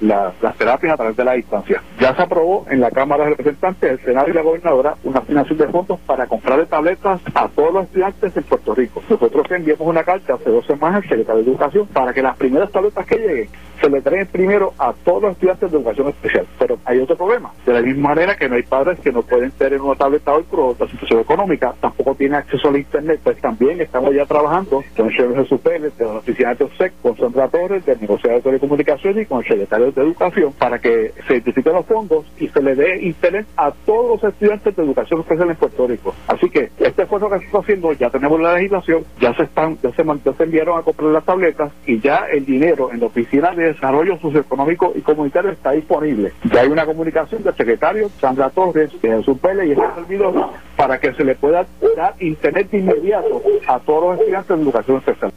[0.00, 1.82] las terapias a través de la distancia.
[2.00, 5.58] Ya se aprobó en la Cámara de Representantes, el Senado y la Gobernadora una asignación
[5.58, 9.02] de fondos para comprar tabletas a todos los estudiantes en Puerto Rico.
[9.10, 12.70] Nosotros enviamos una carta hace dos semanas al secretario de Educación para que las primeras
[12.70, 13.48] tabletas que lleguen
[13.82, 16.46] se le traen primero a todos los estudiantes de educación especial.
[16.58, 17.52] Pero hay otro problema.
[17.66, 20.44] De la misma manera que no hay padres que no pueden tener una tableta hoy
[20.44, 25.10] por la situación económica, tampoco tienen acceso al Internet, pues también estamos ya trabajando con
[25.10, 29.26] señor Jesús Pérez, de la oficina de OSEC, con Sandra del negociado de telecomunicaciones y
[29.26, 33.02] con el secretario de Educación para que se identifiquen los fondos y se le dé
[33.02, 36.14] Internet a todos los estudiantes de educación especial en Puerto Rico.
[36.28, 39.78] Así que este esfuerzo que se está haciendo, ya tenemos la legislación, ya se están,
[39.82, 43.06] ya se, ya se enviaron a comprar las tabletas y ya el dinero en la
[43.06, 46.32] oficina de desarrollo socioeconómico y comunitario está disponible.
[46.52, 50.98] Ya hay una comunicación del secretario Sandra Torres, de Jesús Pérez y este servidor para
[50.98, 55.32] que se le pueda dar internet inmediato a todos los estudiantes de educación especial.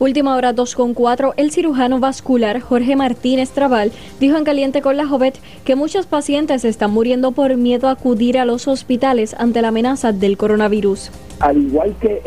[0.00, 4.96] Última hora 2 con 4, el cirujano vascular Jorge Martínez Trabal dijo en Caliente con
[4.96, 9.62] la Jovet que muchos pacientes están muriendo por miedo a acudir a los hospitales ante
[9.62, 11.12] la amenaza del coronavirus.
[11.38, 12.22] Al igual que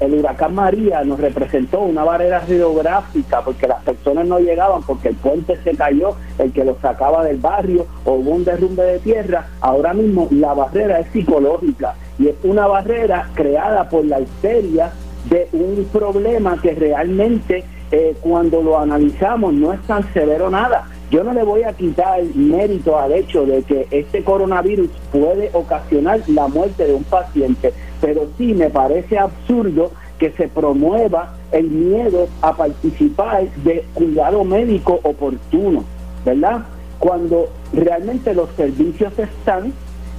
[0.00, 5.16] el, huracán María nos representó una barrera geográfica porque las personas no llegaban porque el
[5.16, 9.50] puente se cayó, el que los sacaba del barrio o hubo un derrumbe de tierra,
[9.60, 14.92] ahora mismo la barrera es psicológica y es una barrera creada por la histeria
[15.24, 20.88] de un problema que realmente eh, cuando lo analizamos no es tan severo nada.
[21.10, 26.20] Yo no le voy a quitar mérito al hecho de que este coronavirus puede ocasionar
[26.26, 32.26] la muerte de un paciente, pero sí me parece absurdo que se promueva el miedo
[32.40, 35.84] a participar de cuidado médico oportuno,
[36.24, 36.62] ¿verdad?
[36.98, 39.72] Cuando realmente los servicios están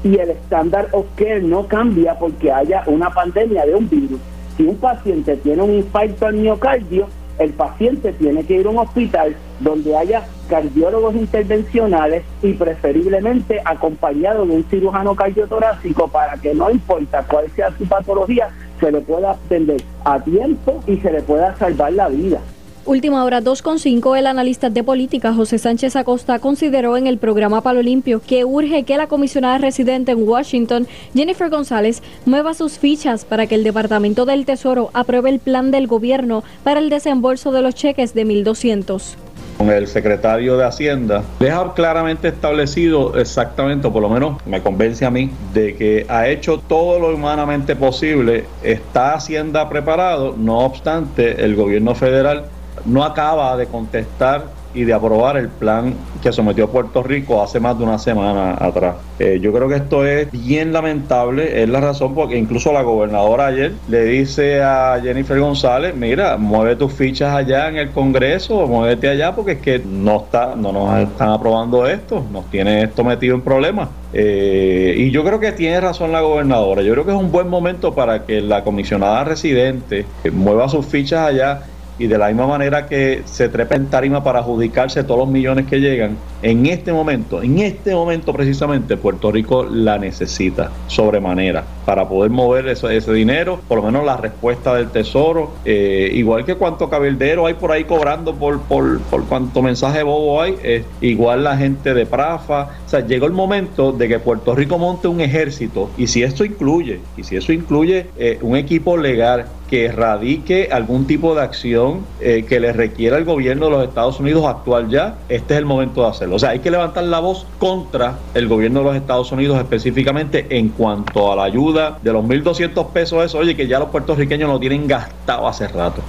[0.04, 4.20] y el estándar of care no cambia porque haya una pandemia de un virus.
[4.58, 7.08] Si un paciente tiene un infarto al miocardio,
[7.40, 14.46] el paciente tiene que ir a un hospital donde haya cardiólogos intervencionales y preferiblemente acompañado
[14.46, 19.32] de un cirujano cardiotorácico para que no importa cuál sea su patología, se le pueda
[19.32, 22.40] atender a tiempo y se le pueda salvar la vida.
[22.88, 27.82] Última hora 2.5, el analista de política José Sánchez Acosta consideró en el programa Palo
[27.82, 33.48] Limpio que urge que la comisionada residente en Washington, Jennifer González, mueva sus fichas para
[33.48, 37.74] que el Departamento del Tesoro apruebe el plan del gobierno para el desembolso de los
[37.74, 39.16] cheques de 1.200.
[39.58, 45.10] con el secretario de Hacienda, deja claramente establecido exactamente, por lo menos me convence a
[45.10, 51.56] mí, de que ha hecho todo lo humanamente posible, está Hacienda preparado, no obstante, el
[51.56, 52.46] gobierno federal
[52.86, 57.78] no acaba de contestar y de aprobar el plan que sometió Puerto Rico hace más
[57.78, 58.96] de una semana atrás.
[59.18, 63.48] Eh, yo creo que esto es bien lamentable, es la razón porque incluso la gobernadora
[63.48, 69.08] ayer le dice a Jennifer González, mira, mueve tus fichas allá en el Congreso, muévete
[69.08, 73.36] allá porque es que no está, no nos están aprobando esto, nos tiene esto metido
[73.36, 73.88] en problemas.
[74.12, 77.48] Eh, y yo creo que tiene razón la gobernadora, yo creo que es un buen
[77.48, 81.62] momento para que la comisionada residente mueva sus fichas allá
[81.98, 85.66] y de la misma manera que se trepa en tarima para adjudicarse todos los millones
[85.68, 92.08] que llegan, en este momento, en este momento precisamente, Puerto Rico la necesita sobremanera para
[92.08, 96.56] poder mover ese, ese dinero, por lo menos la respuesta del Tesoro, eh, igual que
[96.56, 101.58] cuánto cabildero hay por ahí cobrando por, por, por cuánto mensaje bobo hay, igual la
[101.58, 105.90] gente de Prafa, o sea, llegó el momento de que Puerto Rico monte un ejército
[105.98, 111.08] y si esto incluye, y si eso incluye eh, un equipo legal que erradique algún
[111.08, 115.16] tipo de acción eh, que le requiera al gobierno de los Estados Unidos actual ya,
[115.28, 116.36] este es el momento de hacerlo.
[116.36, 120.46] O sea, hay que levantar la voz contra el gobierno de los Estados Unidos específicamente
[120.50, 124.50] en cuanto a la ayuda de los 1.200 pesos, eso, oye, que ya los puertorriqueños
[124.50, 126.02] lo tienen gastado hace rato.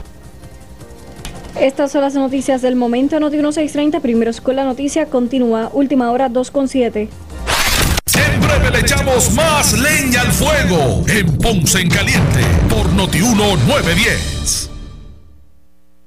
[1.60, 3.18] Estas son las noticias del momento.
[3.18, 5.70] Noti 1630, primero Escuela Noticia, continúa.
[5.72, 7.08] Última hora 2.7.
[8.14, 14.75] En breve le echamos más leña al fuego en Ponce en Caliente por Notiuno 910.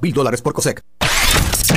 [0.00, 0.82] mil dólares por COSEC.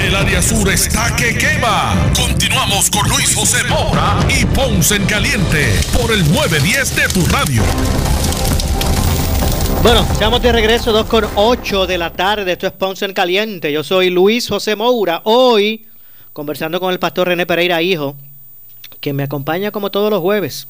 [0.01, 2.11] El área sur está que quema.
[2.15, 7.61] Continuamos con Luis José Moura y Ponce en Caliente por el 910 de tu radio.
[9.81, 12.51] Bueno, estamos de regreso 2 con 8 de la tarde.
[12.51, 13.71] Esto es Ponce en Caliente.
[13.71, 15.21] Yo soy Luis José Moura.
[15.25, 15.85] Hoy,
[16.31, 18.15] conversando con el pastor René Pereira, hijo,
[18.99, 20.67] que me acompaña como todos los jueves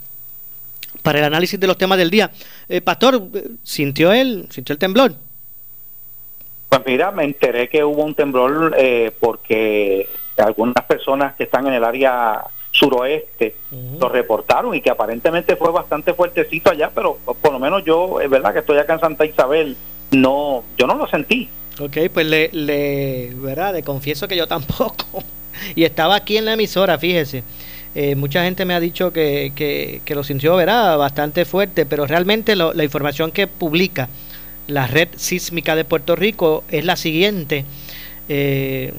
[1.01, 2.31] para el análisis de los temas del día.
[2.67, 3.29] Eh, pastor,
[3.63, 4.47] ¿sintió él?
[4.49, 5.15] ¿Sintió el temblor?
[6.73, 11.73] Pues mira, me enteré que hubo un temblor eh, porque algunas personas que están en
[11.73, 13.55] el área suroeste
[13.99, 18.27] lo reportaron y que aparentemente fue bastante fuertecito allá, pero por lo menos yo, es
[18.27, 19.77] verdad que estoy acá en Santa Isabel,
[20.13, 21.47] no, yo no lo sentí.
[21.79, 23.75] Ok, pues le, le, ¿verdad?
[23.75, 25.23] Le confieso que yo tampoco.
[25.75, 27.43] Y estaba aquí en la emisora, fíjese.
[27.93, 30.97] Eh, mucha gente me ha dicho que, que, que lo sintió, ¿verdad?
[30.97, 34.09] Bastante fuerte, pero realmente lo, la información que publica
[34.67, 37.65] la red sísmica de Puerto Rico es la siguiente.
[38.29, 38.93] Eh,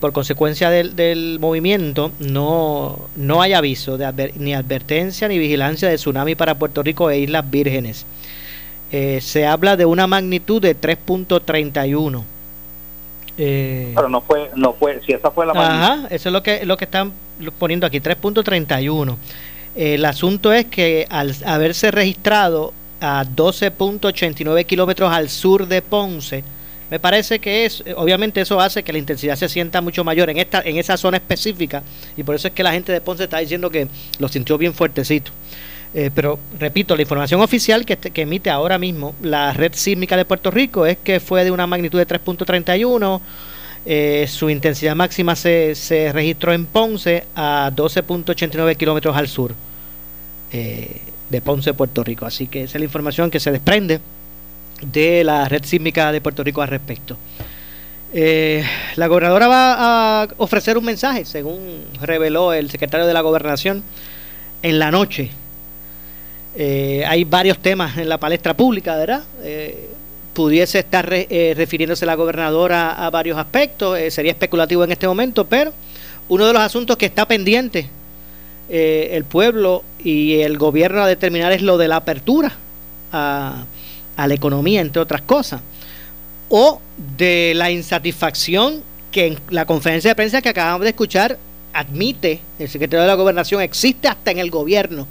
[0.00, 5.88] por consecuencia del, del, movimiento, no, no hay aviso de adver, ni advertencia ni vigilancia
[5.88, 8.06] de tsunami para Puerto Rico e Islas Vírgenes.
[8.92, 12.22] Eh, se habla de una magnitud de 3.31.
[13.36, 16.04] Eh, Pero no fue, no fue, si esa fue la magnitud.
[16.04, 17.12] Ajá, eso es lo que, lo que están
[17.58, 19.16] poniendo aquí, 3.31.
[19.74, 26.44] El asunto es que al haberse registrado a 12.89 kilómetros al sur de Ponce,
[26.90, 30.38] me parece que es, obviamente eso hace que la intensidad se sienta mucho mayor en
[30.38, 31.82] esta, en esa zona específica,
[32.16, 34.72] y por eso es que la gente de Ponce está diciendo que lo sintió bien
[34.72, 35.32] fuertecito.
[35.94, 40.26] Eh, pero repito, la información oficial que, que, emite ahora mismo la red sísmica de
[40.26, 43.20] Puerto Rico es que fue de una magnitud de 3.31.
[43.86, 49.54] Eh, su intensidad máxima se, se, registró en Ponce a 12.89 kilómetros al sur
[50.52, 52.26] eh, de Ponce, Puerto Rico.
[52.26, 54.00] Así que esa es la información que se desprende
[54.82, 57.16] de la red sísmica de Puerto Rico al respecto.
[58.12, 58.64] Eh,
[58.96, 63.82] la gobernadora va a ofrecer un mensaje, según reveló el secretario de la gobernación
[64.62, 65.30] en la noche.
[66.56, 69.24] Eh, hay varios temas en la palestra pública, ¿verdad?
[69.42, 69.90] Eh,
[70.32, 75.72] pudiese estar refiriéndose la gobernadora a varios aspectos, sería especulativo en este momento, pero
[76.28, 77.90] uno de los asuntos que está pendiente
[78.68, 82.52] el pueblo y el gobierno a determinar es lo de la apertura
[83.12, 83.64] a,
[84.16, 85.60] a la economía, entre otras cosas,
[86.48, 86.80] o
[87.16, 91.38] de la insatisfacción que en la conferencia de prensa que acabamos de escuchar
[91.72, 95.06] admite el secretario de la gobernación, existe hasta en el gobierno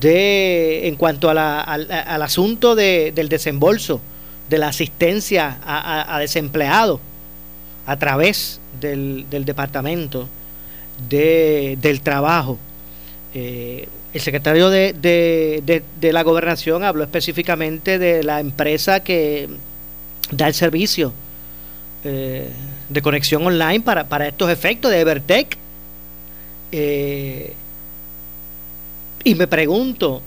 [0.00, 4.00] de en cuanto a la, al, asunto de, del desembolso,
[4.48, 7.00] de la asistencia a, desempleados
[7.86, 10.28] a través del, del departamento
[11.08, 12.58] de, del trabajo.
[13.34, 19.48] Eh, el secretario de, de, de, la gobernación habló específicamente de la empresa que
[20.30, 21.14] da el servicio
[22.04, 22.50] eh,
[22.90, 25.56] de conexión online para, para estos efectos de Evertech.
[26.72, 27.54] Eh,
[29.24, 30.20] y me pregunto,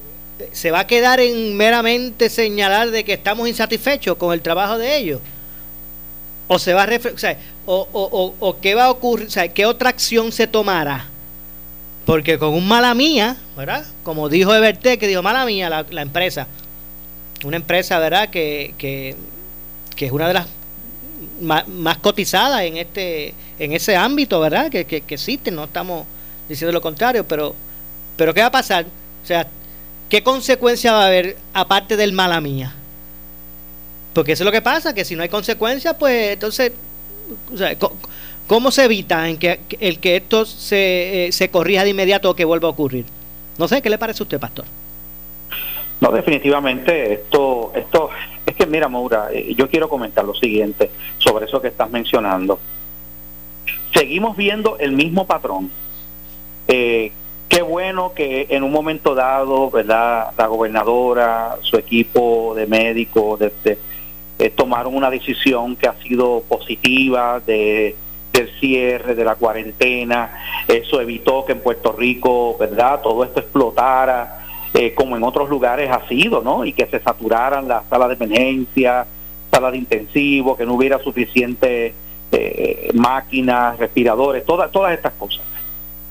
[0.52, 4.98] ¿se va a quedar en meramente señalar de que estamos insatisfechos con el trabajo de
[4.98, 5.22] ellos?
[6.48, 7.00] ¿O se va a
[7.66, 9.28] o, o, o, qué va a ocurrir?
[9.28, 11.08] O sea, ¿qué otra acción se tomará?
[12.06, 13.86] Porque con un mala mía, ¿verdad?
[14.04, 16.48] Como dijo Evertech, que dijo mala mía la, empresa.
[17.44, 18.30] Una empresa, ¿verdad?
[18.30, 19.16] Que, que,
[19.96, 20.48] que es una de las
[21.42, 24.70] más, cotizadas en este en ese ámbito, ¿verdad?
[24.70, 26.06] Que, que, que existen, no estamos
[26.48, 27.56] diciendo lo contrario, pero
[28.16, 28.86] pero ¿qué va a pasar?
[29.24, 29.48] O sea,
[30.10, 32.74] ¿qué consecuencia va a haber aparte del mala mía?
[34.16, 36.72] Porque eso es lo que pasa, que si no hay consecuencias, pues entonces,
[38.48, 42.36] ¿cómo se evita en que, el que esto se, eh, se corrija de inmediato o
[42.36, 43.06] que vuelva a ocurrir?
[43.58, 44.64] No sé, ¿qué le parece a usted, pastor?
[46.00, 48.10] No, definitivamente esto, esto
[48.46, 52.58] es que mira, Maura, eh, yo quiero comentar lo siguiente sobre eso que estás mencionando.
[53.94, 55.70] Seguimos viendo el mismo patrón.
[56.70, 57.12] Eh,
[57.48, 60.32] Qué bueno que en un momento dado, ¿verdad?
[60.38, 63.78] La gobernadora, su equipo de médicos, de,
[64.40, 67.96] eh, tomaron una decisión que ha sido positiva de
[68.36, 70.30] del cierre, de la cuarentena.
[70.68, 73.00] Eso evitó que en Puerto Rico, ¿verdad?
[73.02, 76.66] Todo esto explotara, eh, como en otros lugares ha sido, ¿no?
[76.66, 79.06] Y que se saturaran las salas de emergencia,
[79.50, 81.94] salas de intensivo, que no hubiera suficiente
[82.32, 85.46] eh, máquinas, respiradores, todas, todas estas cosas.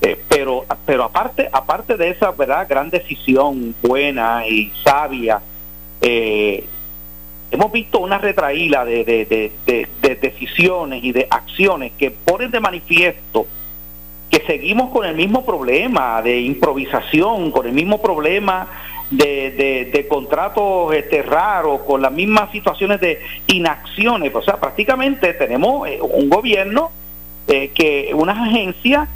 [0.01, 5.41] Eh, pero pero aparte aparte de esa verdad gran decisión buena y sabia
[6.03, 6.67] eh,
[7.51, 13.47] hemos visto una retraída de, de, decisiones y de acciones que ponen de manifiesto
[14.31, 18.69] que seguimos con el mismo problema de improvisación con el mismo problema
[19.11, 24.35] de, contratos este, raros, con las mismas situaciones de inacciones.
[24.35, 26.91] O sea, prácticamente tenemos eh, un gobierno
[27.47, 29.09] que unas agencias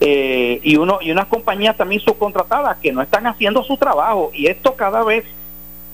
[0.00, 4.46] eh, y uno y unas compañías también subcontratadas que no están haciendo su trabajo y
[4.46, 5.24] esto cada vez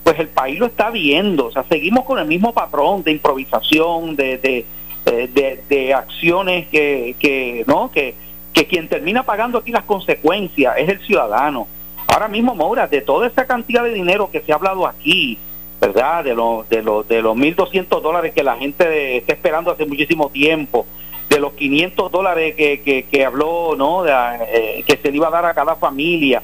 [0.07, 4.15] pues el país lo está viendo o sea seguimos con el mismo patrón de improvisación
[4.15, 4.65] de de,
[5.05, 8.15] eh, de, acciones que, que no que,
[8.53, 11.67] que quien termina pagando aquí las consecuencias es el ciudadano
[12.07, 15.39] ahora mismo Maura de toda esa cantidad de dinero que se ha hablado aquí
[15.81, 19.85] verdad de los de los de los 1.200 dólares que la gente está esperando hace
[19.85, 20.85] muchísimo tiempo
[21.27, 24.05] de los 500 dólares que, que, habló, ¿no?
[24.05, 26.41] Eh, que se le iba a dar a cada familia.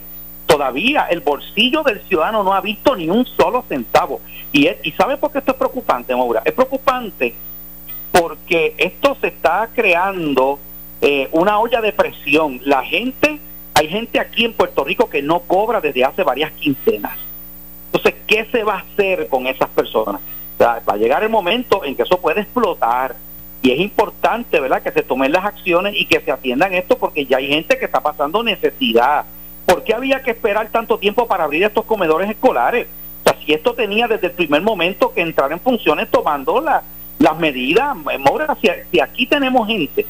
[0.63, 4.21] Todavía el bolsillo del ciudadano no ha visto ni un solo centavo.
[4.53, 6.41] Y, es, ¿y sabe por qué esto es preocupante, Maura?
[6.45, 7.35] Es preocupante
[8.13, 10.59] porque esto se está creando
[11.01, 12.61] eh, una olla de presión.
[12.63, 13.41] La gente,
[13.73, 17.17] hay gente aquí en Puerto Rico que no cobra desde hace varias quincenas.
[17.87, 20.21] Entonces, ¿qué se va a hacer con esas personas?
[20.61, 23.17] va a llegar el momento en que eso puede explotar
[23.61, 27.25] y es importante, ¿verdad?, que se tomen las acciones y que se atiendan esto porque
[27.25, 29.25] ya hay gente que está pasando necesidad.
[29.65, 32.87] ¿Por qué había que esperar tanto tiempo para abrir estos comedores escolares?
[33.23, 37.37] O sea, si esto tenía desde el primer momento que entrar en funciones tomando las
[37.37, 40.05] medidas, Maura, si, si aquí tenemos gente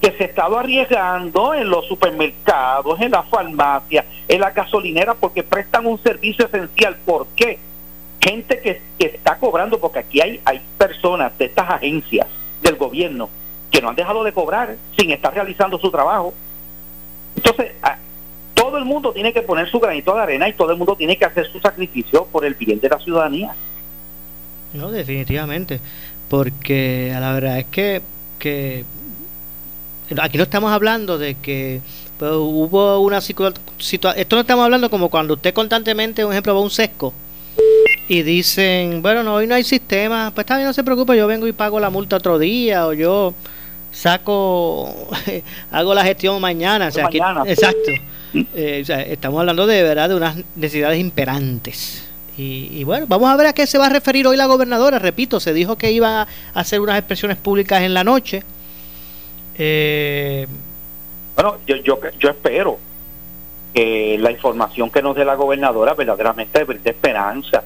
[0.00, 5.42] que se ha estado arriesgando en los supermercados, en las farmacias, en la gasolinera, porque
[5.42, 6.96] prestan un servicio esencial.
[7.04, 7.58] ¿Por qué?
[8.20, 12.28] Gente que, que está cobrando, porque aquí hay, hay personas de estas agencias
[12.62, 13.28] del gobierno
[13.70, 16.32] que no han dejado de cobrar sin estar realizando su trabajo.
[17.36, 17.72] Entonces,
[18.78, 21.16] todo el mundo tiene que poner su granito de arena y todo el mundo tiene
[21.16, 23.52] que hacer su sacrificio por el bien de la ciudadanía.
[24.72, 25.80] No, definitivamente,
[26.28, 28.02] porque a la verdad es que,
[28.38, 28.84] que
[30.20, 31.80] aquí no estamos hablando de que
[32.18, 33.64] pues, hubo una situación,
[34.16, 37.12] esto no estamos hablando como cuando usted constantemente, un ejemplo, va a un sesco
[38.06, 41.26] y dicen, bueno, no, hoy no hay sistema, pues está bien, no se preocupe, yo
[41.26, 43.34] vengo y pago la multa otro día o yo
[43.90, 44.94] saco,
[45.72, 46.88] hago la gestión mañana.
[46.88, 47.08] O sea,
[47.44, 47.90] exacto.
[48.34, 52.04] Eh, estamos hablando de verdad de unas necesidades imperantes,
[52.36, 55.00] Y, bueno, vamos a ver a qué se va a referir hoy la gobernadora.
[55.00, 58.44] Repito, se dijo que iba a hacer unas expresiones públicas en la noche.
[59.58, 60.46] Eh,
[61.34, 62.78] bueno, yo, yo, espero
[63.74, 67.64] que la información que nos dé la gobernadora verdaderamente brinde esperanza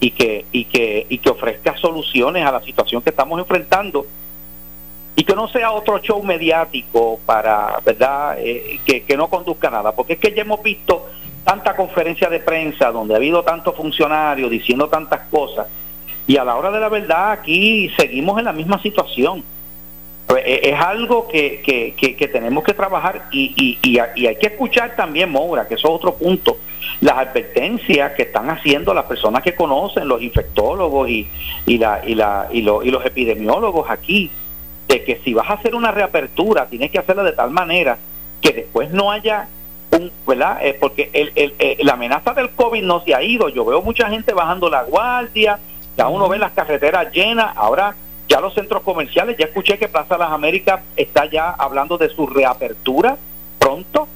[0.00, 4.06] y que, y que, y que ofrezca soluciones a la situación que estamos enfrentando
[5.18, 9.90] y que no sea otro show mediático para, ¿verdad?, eh, que, que no conduzca nada,
[9.90, 11.08] porque es que ya hemos visto
[11.42, 15.66] tanta conferencia de prensa donde ha habido tantos funcionarios diciendo tantas cosas
[16.28, 19.42] y a la hora de la verdad aquí seguimos en la misma situación.
[20.28, 24.46] Pues, eh, es algo que, que, que, tenemos que trabajar y, y, y, hay que
[24.46, 26.58] escuchar también, Moura, que eso es otro punto,
[27.00, 31.28] las advertencias que están haciendo las personas que conocen, los infectólogos y,
[31.66, 34.30] y, la, y, la, y, y los epidemiólogos aquí,
[34.88, 37.98] de que si vas a hacer una reapertura, tienes que hacerla de tal manera
[38.40, 39.48] que después no haya
[39.90, 40.58] un, ¿verdad?
[40.64, 43.48] Eh, porque el, el, eh, la amenaza del COVID no se ha ido.
[43.48, 45.58] Yo veo mucha gente bajando la guardia,
[45.96, 47.94] ya uno ve las carreteras llenas, ahora
[48.28, 52.26] ya los centros comerciales, ya escuché que Plaza Las Américas está ya hablando de su
[52.26, 53.16] reapertura
[53.58, 54.06] pronto,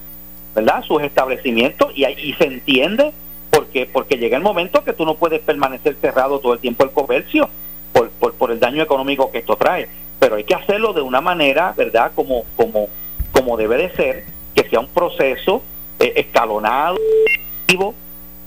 [0.54, 0.82] ¿verdad?
[0.84, 3.12] Sus establecimientos y, y se entiende
[3.50, 6.90] porque porque llega el momento que tú no puedes permanecer cerrado todo el tiempo el
[6.90, 7.48] comercio
[7.92, 9.88] por, por, por el daño económico que esto trae,
[10.22, 12.12] pero hay que hacerlo de una manera, ¿verdad?
[12.14, 12.88] Como como
[13.32, 15.64] como debe de ser, que sea un proceso
[15.98, 16.96] eh, escalonado,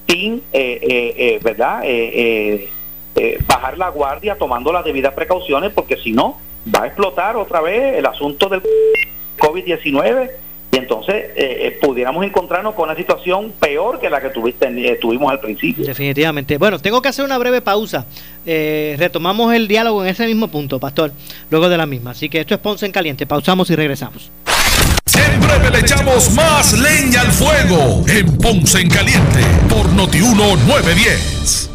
[0.08, 0.80] sin, eh,
[1.18, 1.82] eh, ¿verdad?
[1.84, 2.70] Eh,
[3.46, 6.38] bajar la guardia tomando las debidas precauciones porque si no
[6.74, 8.62] va a explotar otra vez el asunto del
[9.38, 10.32] COVID-19
[10.76, 14.68] y entonces eh, eh, pudiéramos encontrarnos con una situación peor que la que tuviste,
[15.00, 15.86] tuvimos al principio.
[15.86, 16.58] Definitivamente.
[16.58, 18.06] Bueno, tengo que hacer una breve pausa.
[18.46, 21.14] retomamos el diálogo en ese mismo punto, Pastor,
[21.50, 22.12] luego de la misma.
[22.12, 23.26] Así que esto es Ponce en Caliente.
[23.26, 24.30] Pausamos y regresamos.
[25.06, 31.75] Siempre le echamos más leña al fuego en Ponce en Caliente por Notiuno 910.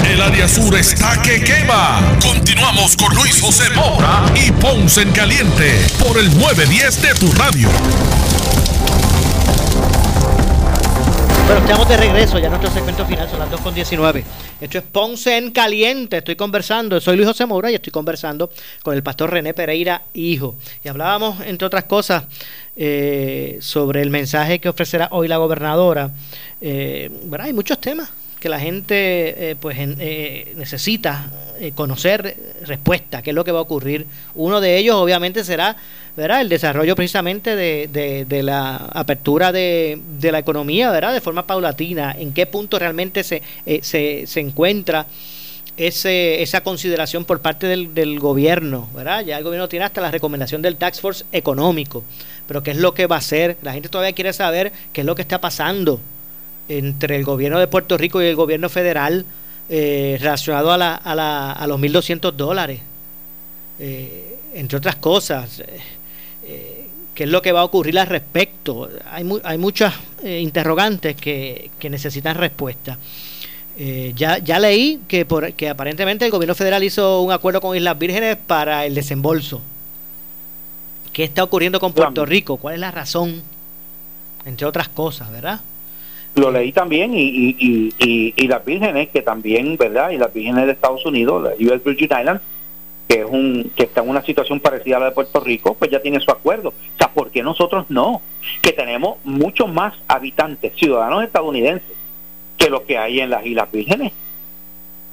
[0.00, 2.18] El área sur está que quema.
[2.22, 7.68] Continuamos con Luis José Moura y Ponce en Caliente por el 910 de tu radio.
[11.46, 14.24] Bueno, estamos de regreso, ya nuestro segmento final son las 2.19.
[14.60, 18.50] Esto es Ponce en Caliente, estoy conversando, soy Luis José Moura y estoy conversando
[18.82, 20.56] con el pastor René Pereira, hijo.
[20.82, 22.24] Y hablábamos, entre otras cosas,
[22.76, 26.10] eh, sobre el mensaje que ofrecerá hoy la gobernadora.
[26.60, 28.08] Eh, bueno, hay muchos temas
[28.42, 31.30] que la gente eh, pues eh, necesita
[31.60, 34.04] eh, conocer respuesta, qué es lo que va a ocurrir.
[34.34, 35.76] Uno de ellos obviamente será
[36.16, 36.40] ¿verdad?
[36.40, 41.12] el desarrollo precisamente de, de, la apertura de, de, la economía ¿verdad?
[41.12, 43.44] de forma paulatina, en qué punto realmente se,
[43.80, 45.06] se, se encuentra
[45.76, 49.24] ese, esa consideración por parte del, del, gobierno, ¿verdad?
[49.24, 52.02] Ya el gobierno tiene hasta la recomendación del Tax Force económico,
[52.48, 53.56] pero qué es lo que va a hacer.
[53.62, 56.00] La gente todavía quiere saber qué es lo que está pasando
[56.78, 59.24] entre el gobierno de Puerto Rico y el gobierno federal
[59.68, 62.80] eh, relacionado a, la, a, la, a los 1.200 dólares,
[63.78, 65.60] eh, entre otras cosas.
[65.60, 65.80] Eh,
[66.44, 68.88] eh, ¿Qué es lo que va a ocurrir al respecto?
[69.10, 69.94] Hay, mu hay muchas
[70.24, 72.96] interrogantes que, que, necesitan respuesta.
[74.14, 77.98] ya, ya leí que, por, que aparentemente el gobierno federal hizo un acuerdo con Islas
[77.98, 79.60] Vírgenes para el desembolso.
[81.12, 82.56] ¿Qué está ocurriendo con Puerto Rico?
[82.56, 83.42] ¿Cuál es la razón?
[84.46, 85.60] Entre otras cosas, ¿verdad?
[86.34, 90.72] Lo leí también y, y, y, las vírgenes que también verdad y las vírgenes de
[90.72, 92.42] Estados Unidos la US Virgin Islands
[93.06, 95.90] que es un que está en una situación parecida a la de Puerto Rico pues
[95.90, 98.22] ya tiene su acuerdo o sea ¿por qué nosotros no?
[98.62, 101.90] que tenemos muchos más habitantes ciudadanos estadounidenses
[102.56, 104.12] que lo que hay en las Islas Vírgenes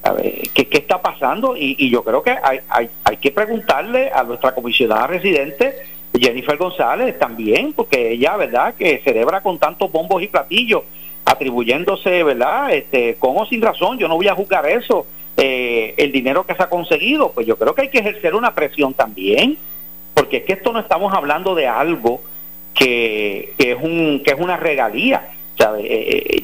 [0.01, 1.57] a ver, ¿qué, ¿qué, está pasando?
[1.57, 5.75] Y, y yo creo que hay, hay, hay que preguntarle a nuestra comisionada residente
[6.17, 10.83] Jennifer González también, porque ella, ¿verdad?, que celebra con tantos bombos y platillos
[11.25, 12.73] atribuyéndose, ¿verdad?
[12.73, 15.05] Este, con o sin razón, yo no voy a juzgar eso,
[15.37, 18.55] eh, el dinero que se ha conseguido, pues yo creo que hay que ejercer una
[18.55, 19.57] presión también,
[20.13, 22.21] porque es que esto no estamos hablando de algo
[22.73, 25.29] que, que es un que es una regalía,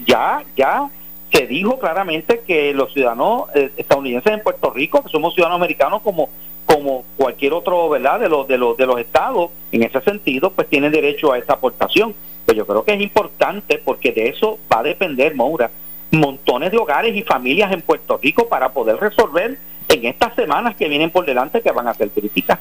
[0.05, 0.89] ya ya
[1.31, 3.43] se dijo claramente que los ciudadanos
[3.77, 6.29] estadounidenses en Puerto Rico, que somos ciudadanos americanos como
[6.65, 8.19] como cualquier otro, ¿verdad?
[8.19, 11.53] De los de los de los estados, en ese sentido, pues tienen derecho a esa
[11.53, 12.13] aportación.
[12.45, 15.71] Pues yo creo que es importante porque de eso va a depender, Moura,
[16.11, 19.57] montones de hogares y familias en Puerto Rico para poder resolver
[19.87, 22.59] en estas semanas que vienen por delante que van a ser críticas.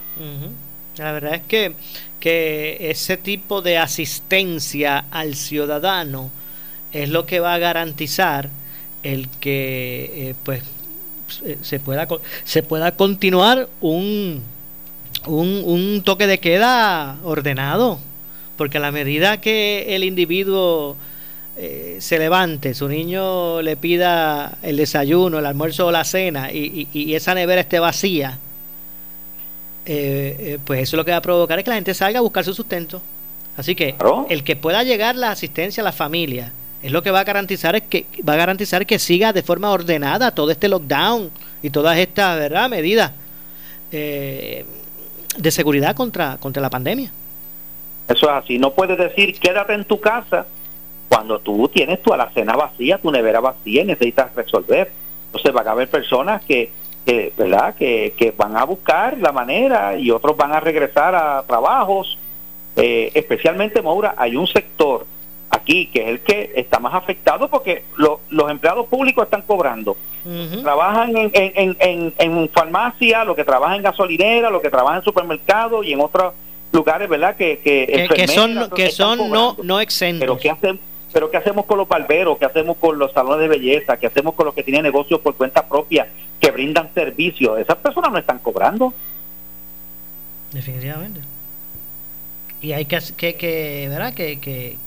[0.96, 1.74] La verdad es que,
[2.20, 6.30] que ese tipo de asistencia al ciudadano
[6.92, 8.48] es lo que va a garantizar
[9.02, 10.62] el que eh, pues
[11.62, 12.06] se pueda
[12.44, 14.42] se pueda continuar un,
[15.26, 17.98] un, un toque de queda ordenado
[18.56, 20.96] porque a la medida que el individuo
[21.56, 26.88] eh, se levante, su niño le pida el desayuno, el almuerzo o la cena y,
[26.92, 28.38] y, esa nevera esté vacía,
[29.86, 32.22] eh, eh, pues eso lo que va a provocar es que la gente salga a
[32.22, 33.02] buscar su sustento.
[33.56, 33.94] Así que
[34.30, 36.52] el que pueda llegar la asistencia a la familia
[36.84, 39.70] es lo que va a garantizar es que va a garantizar que siga de forma
[39.70, 41.30] ordenada todo este lockdown
[41.62, 42.68] y todas estas ¿verdad?
[42.68, 43.12] medidas
[43.90, 47.10] de seguridad contra, contra la pandemia.
[48.06, 48.58] Eso es así.
[48.58, 50.46] No puedes decir quédate en tu casa
[51.08, 54.92] cuando tú tienes tu alacena vacía, tu nevera vacía y necesitas resolver.
[55.26, 56.70] Entonces van a haber personas que,
[57.06, 57.74] que ¿verdad?
[57.76, 62.18] Que, que, van a buscar la manera y otros van a regresar a trabajos.
[62.76, 65.06] Eh, especialmente, Maura, hay un sector
[65.54, 69.96] aquí que es el que está más afectado porque los empleados públicos están cobrando.
[70.62, 75.04] Trabajan en, en, en, en, farmacia, los que trabajan en gasolinera, los que trabajan en
[75.04, 76.32] supermercados y en otros
[76.72, 77.36] lugares, ¿verdad?
[77.36, 80.20] Que, que, son, que son no, no exentos.
[80.20, 80.80] Pero ¿qué, hacemos,
[81.12, 82.38] pero ¿qué hacemos con los barberos?
[82.38, 83.98] ¿Qué hacemos con los salones de belleza?
[83.98, 86.08] ¿Qué hacemos con los que tienen negocios por cuenta propia
[86.40, 87.58] que brindan servicios?
[87.58, 88.94] Esas personas no están cobrando.
[90.52, 91.20] Definitivamente.
[92.62, 94.14] Y hay que, que, que ¿verdad?
[94.14, 94.78] Que, que,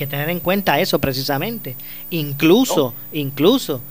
[0.00, 1.76] que tener en cuenta eso precisamente.
[2.08, 3.82] Incluso, incluso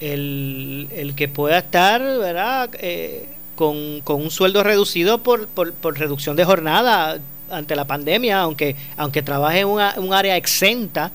[0.00, 2.70] el, el que pueda estar, ¿verdad?
[2.80, 7.20] Eh, con, con un sueldo reducido por, por, reducción de jornada
[7.52, 11.12] ante la pandemia, aunque, aunque trabaje en un área exenta,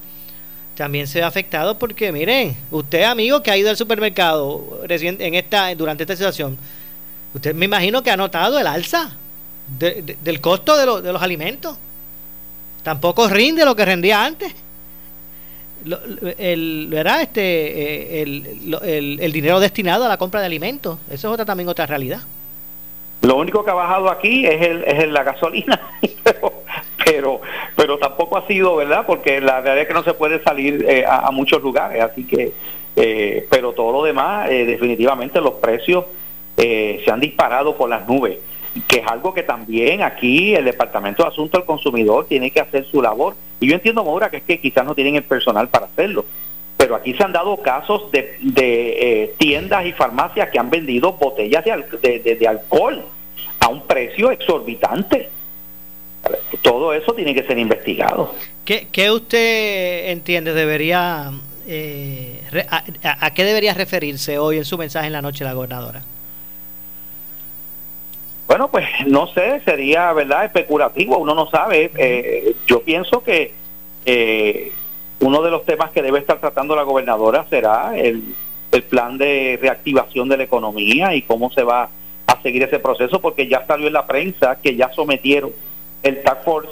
[0.75, 5.35] también se ve afectado porque, miren, usted amigo que ha ido al supermercado recién, en
[5.35, 6.57] esta, durante esta situación,
[7.33, 9.11] usted me imagino que ha notado el alza
[9.77, 11.77] del costo de, de los alimentos.
[12.84, 14.53] Tampoco rinde lo que rendía antes
[16.38, 17.21] el, ¿verdad?
[17.21, 20.99] Este, eh, el, el, dinero destinado a la compra de alimentos.
[21.09, 22.19] Eso es otra, también otra realidad.
[23.21, 25.80] Lo único que ha bajado aquí es, el, es la gasolina,
[27.05, 27.41] pero,
[27.75, 29.05] pero, tampoco ha sido, ¿verdad?
[29.05, 32.53] Porque la realidad es que no se puede salir eh, a, muchos lugares, así que,
[32.95, 36.05] eh, pero todo lo demás, definitivamente los precios
[36.57, 38.38] se han disparado por las nubes
[38.88, 42.86] que es algo que también aquí el Departamento de Asuntos del Consumidor tiene que hacer
[42.86, 43.36] su labor.
[43.59, 46.25] Y yo entiendo, Maura, que es que quizás no tienen el personal para hacerlo,
[46.77, 51.13] pero aquí se han dado casos de, de eh, tiendas y farmacias que han vendido
[51.13, 53.03] botellas de, de, alcohol
[53.59, 55.30] a un precio exorbitante.
[56.61, 58.34] Todo eso tiene que ser investigado.
[58.65, 61.32] ¿Qué, qué usted entiende debería,
[61.67, 66.03] eh, a, a, qué debería referirse hoy en su mensaje en la noche la gobernadora?
[68.50, 71.91] Bueno, pues no sé, sería verdad especulativo, uno no sabe.
[71.95, 73.54] Eh, yo pienso que
[74.08, 74.72] eh,
[75.20, 78.34] uno de los temas que debe estar tratando la gobernadora será el,
[78.72, 81.89] el plan de reactivación de la economía y cómo se va
[82.26, 85.52] a seguir ese proceso, porque ya salió en la prensa que ya sometieron
[86.02, 86.72] el Task Force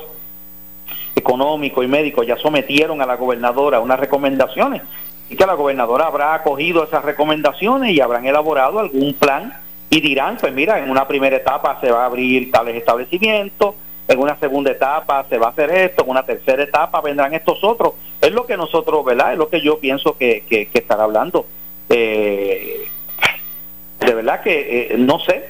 [1.15, 4.81] económico y médico, ya sometieron a la gobernadora unas recomendaciones.
[5.29, 9.53] Y que la gobernadora habrá acogido esas recomendaciones y habrán elaborado algún plan
[9.89, 13.75] y dirán, pues mira, en una primera etapa se va a abrir tales establecimientos,
[14.07, 17.63] en una segunda etapa se va a hacer esto, en una tercera etapa vendrán estos
[17.63, 17.93] otros.
[18.21, 19.33] Es lo que nosotros, ¿verdad?
[19.33, 21.45] Es lo que yo pienso que, que, estará hablando.
[21.89, 22.87] Eh,
[23.99, 25.45] de verdad que eh, no sé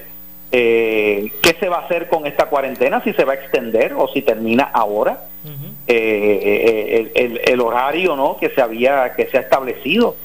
[0.52, 4.08] eh, qué se va a hacer con esta cuarentena, si se va a extender o
[4.08, 5.26] si termina ahora.
[5.88, 10.18] el, el, el, horario no que se había que se ha establecido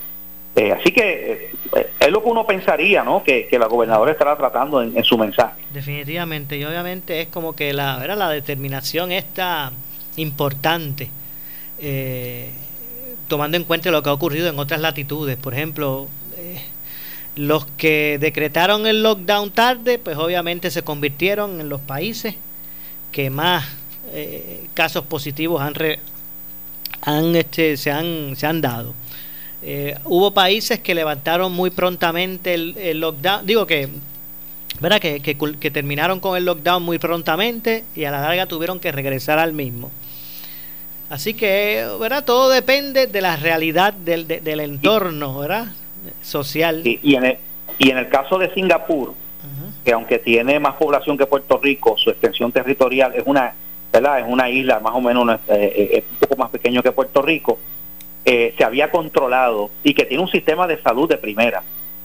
[0.54, 3.24] eh, así que eh, es lo que uno pensaría, ¿no?
[3.24, 5.62] Que, la gobernadora estará tratando en, su mensaje.
[5.72, 9.72] Definitivamente, y obviamente es como que la, la determinación está
[10.16, 11.08] importante,
[11.78, 12.50] eh,
[13.28, 15.38] tomando en cuenta lo que ha ocurrido en otras latitudes.
[15.38, 16.08] Por ejemplo,
[17.34, 22.34] los que decretaron el lockdown tarde, pues obviamente se convirtieron en los países
[23.10, 23.64] que más
[24.74, 25.74] casos positivos han,
[27.00, 28.92] han, este, se, han, se han dado.
[29.64, 33.88] Eh, hubo países que levantaron muy prontamente el, lockdown, digo que,
[34.80, 35.00] ¿verdad?
[35.00, 39.38] Que, que, terminaron con el lockdown muy prontamente y a la larga tuvieron que regresar
[39.38, 39.90] al mismo.
[41.10, 42.24] Así que, ¿verdad?
[42.24, 45.66] Todo depende de la realidad del, del entorno, ¿verdad?
[46.22, 46.82] Social.
[46.84, 47.38] y, en el,
[47.78, 49.14] y en el caso de Singapur,
[49.84, 53.52] que aunque tiene más población que Puerto Rico, su extensión territorial es una,
[53.92, 54.20] ¿verdad?
[54.20, 57.22] Es una isla más o menos eh, eh, es un poco más pequeño que Puerto
[57.22, 57.58] Rico
[58.24, 61.62] eh, se había controlado y que tiene un sistema de salud de primera.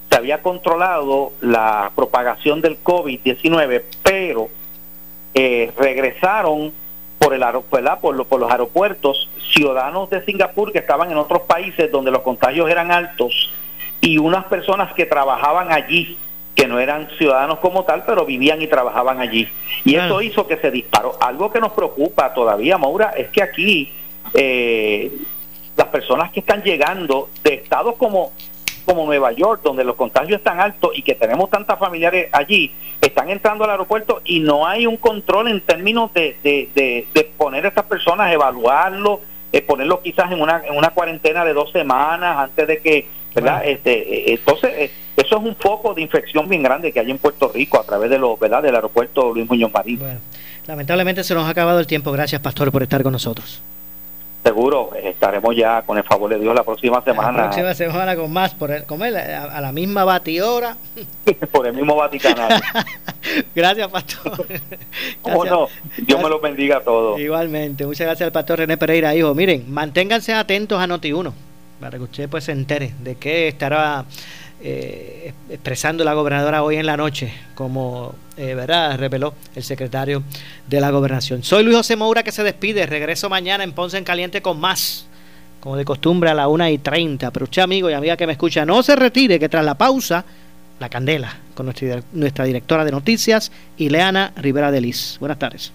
[0.09, 4.49] Se había controlado la propagación del COVID-19, pero
[5.33, 6.71] eh, regresaron
[7.19, 7.43] por, el
[8.01, 12.69] por, por los aeropuertos ciudadanos de Singapur que estaban en otros países donde los contagios
[12.69, 13.51] eran altos
[14.01, 16.17] y unas personas que trabajaban allí
[16.57, 19.47] que no eran ciudadanos como tal, pero vivían y trabajaban allí.
[19.85, 21.15] Y eso hizo que se disparó.
[21.21, 23.93] Algo que nos preocupa todavía, Maura, es que aquí
[24.33, 25.11] eh,
[25.77, 28.33] las personas que están llegando de estados como,
[28.83, 33.29] como Nueva York, donde los contagios están altos y que tenemos tantas familiares allí, están
[33.29, 37.85] entrando al aeropuerto y no hay un control en términos de, de, poner a estas
[37.85, 39.21] personas, evaluarlo,
[39.51, 43.61] eh, ponerlos quizás en una, en una cuarentena de dos semanas antes de que, ¿verdad?
[43.63, 47.19] Este, eh, entonces, eh, eso es un foco de infección bien grande que hay en
[47.19, 48.63] Puerto Rico a través de los, ¿verdad?
[48.63, 50.01] del aeropuerto Luis Muñoz Marín.
[50.65, 52.11] lamentablemente se nos ha acabado el tiempo.
[52.11, 53.61] Gracias, Pastor, por estar con nosotros.
[54.43, 57.31] Seguro, estaremos ya con el favor de Dios la próxima semana.
[57.31, 60.77] La próxima semana con más, por el, con a, la misma batidora.
[61.51, 62.61] por el mismo Vaticanal.
[63.55, 64.47] gracias, Pastor.
[65.21, 65.67] ¿Cómo no?
[65.97, 67.19] Dios me lo bendiga a todos.
[67.19, 67.85] Igualmente.
[67.85, 69.35] Muchas gracias al Pastor René Pereira, hijo.
[69.35, 71.33] Miren, manténganse atentos a Noti1
[71.79, 74.05] para que usted pues se entere de qué estará
[74.61, 78.97] eh, expresando la gobernadora hoy en la noche, como eh, ¿verdad?
[78.97, 80.23] reveló el secretario
[80.67, 81.43] de la gobernación.
[81.43, 82.85] Soy Luis José Moura que se despide.
[82.85, 85.05] Regreso mañana en Ponce en Caliente con más,
[85.59, 87.29] como de costumbre a la 1 y 30.
[87.31, 90.25] Pero usted, amigo y amiga que me escucha, no se retire, que tras la pausa,
[90.79, 95.17] la candela con nuestra, nuestra directora de noticias, Ileana Rivera de Liz.
[95.19, 95.71] Buenas tardes.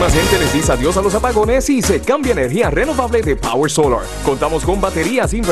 [0.00, 3.70] Más gente les dice adiós a los apagones y se cambia energía renovable de Power
[3.70, 4.00] Solar.
[4.24, 5.48] Contamos con baterías invertidas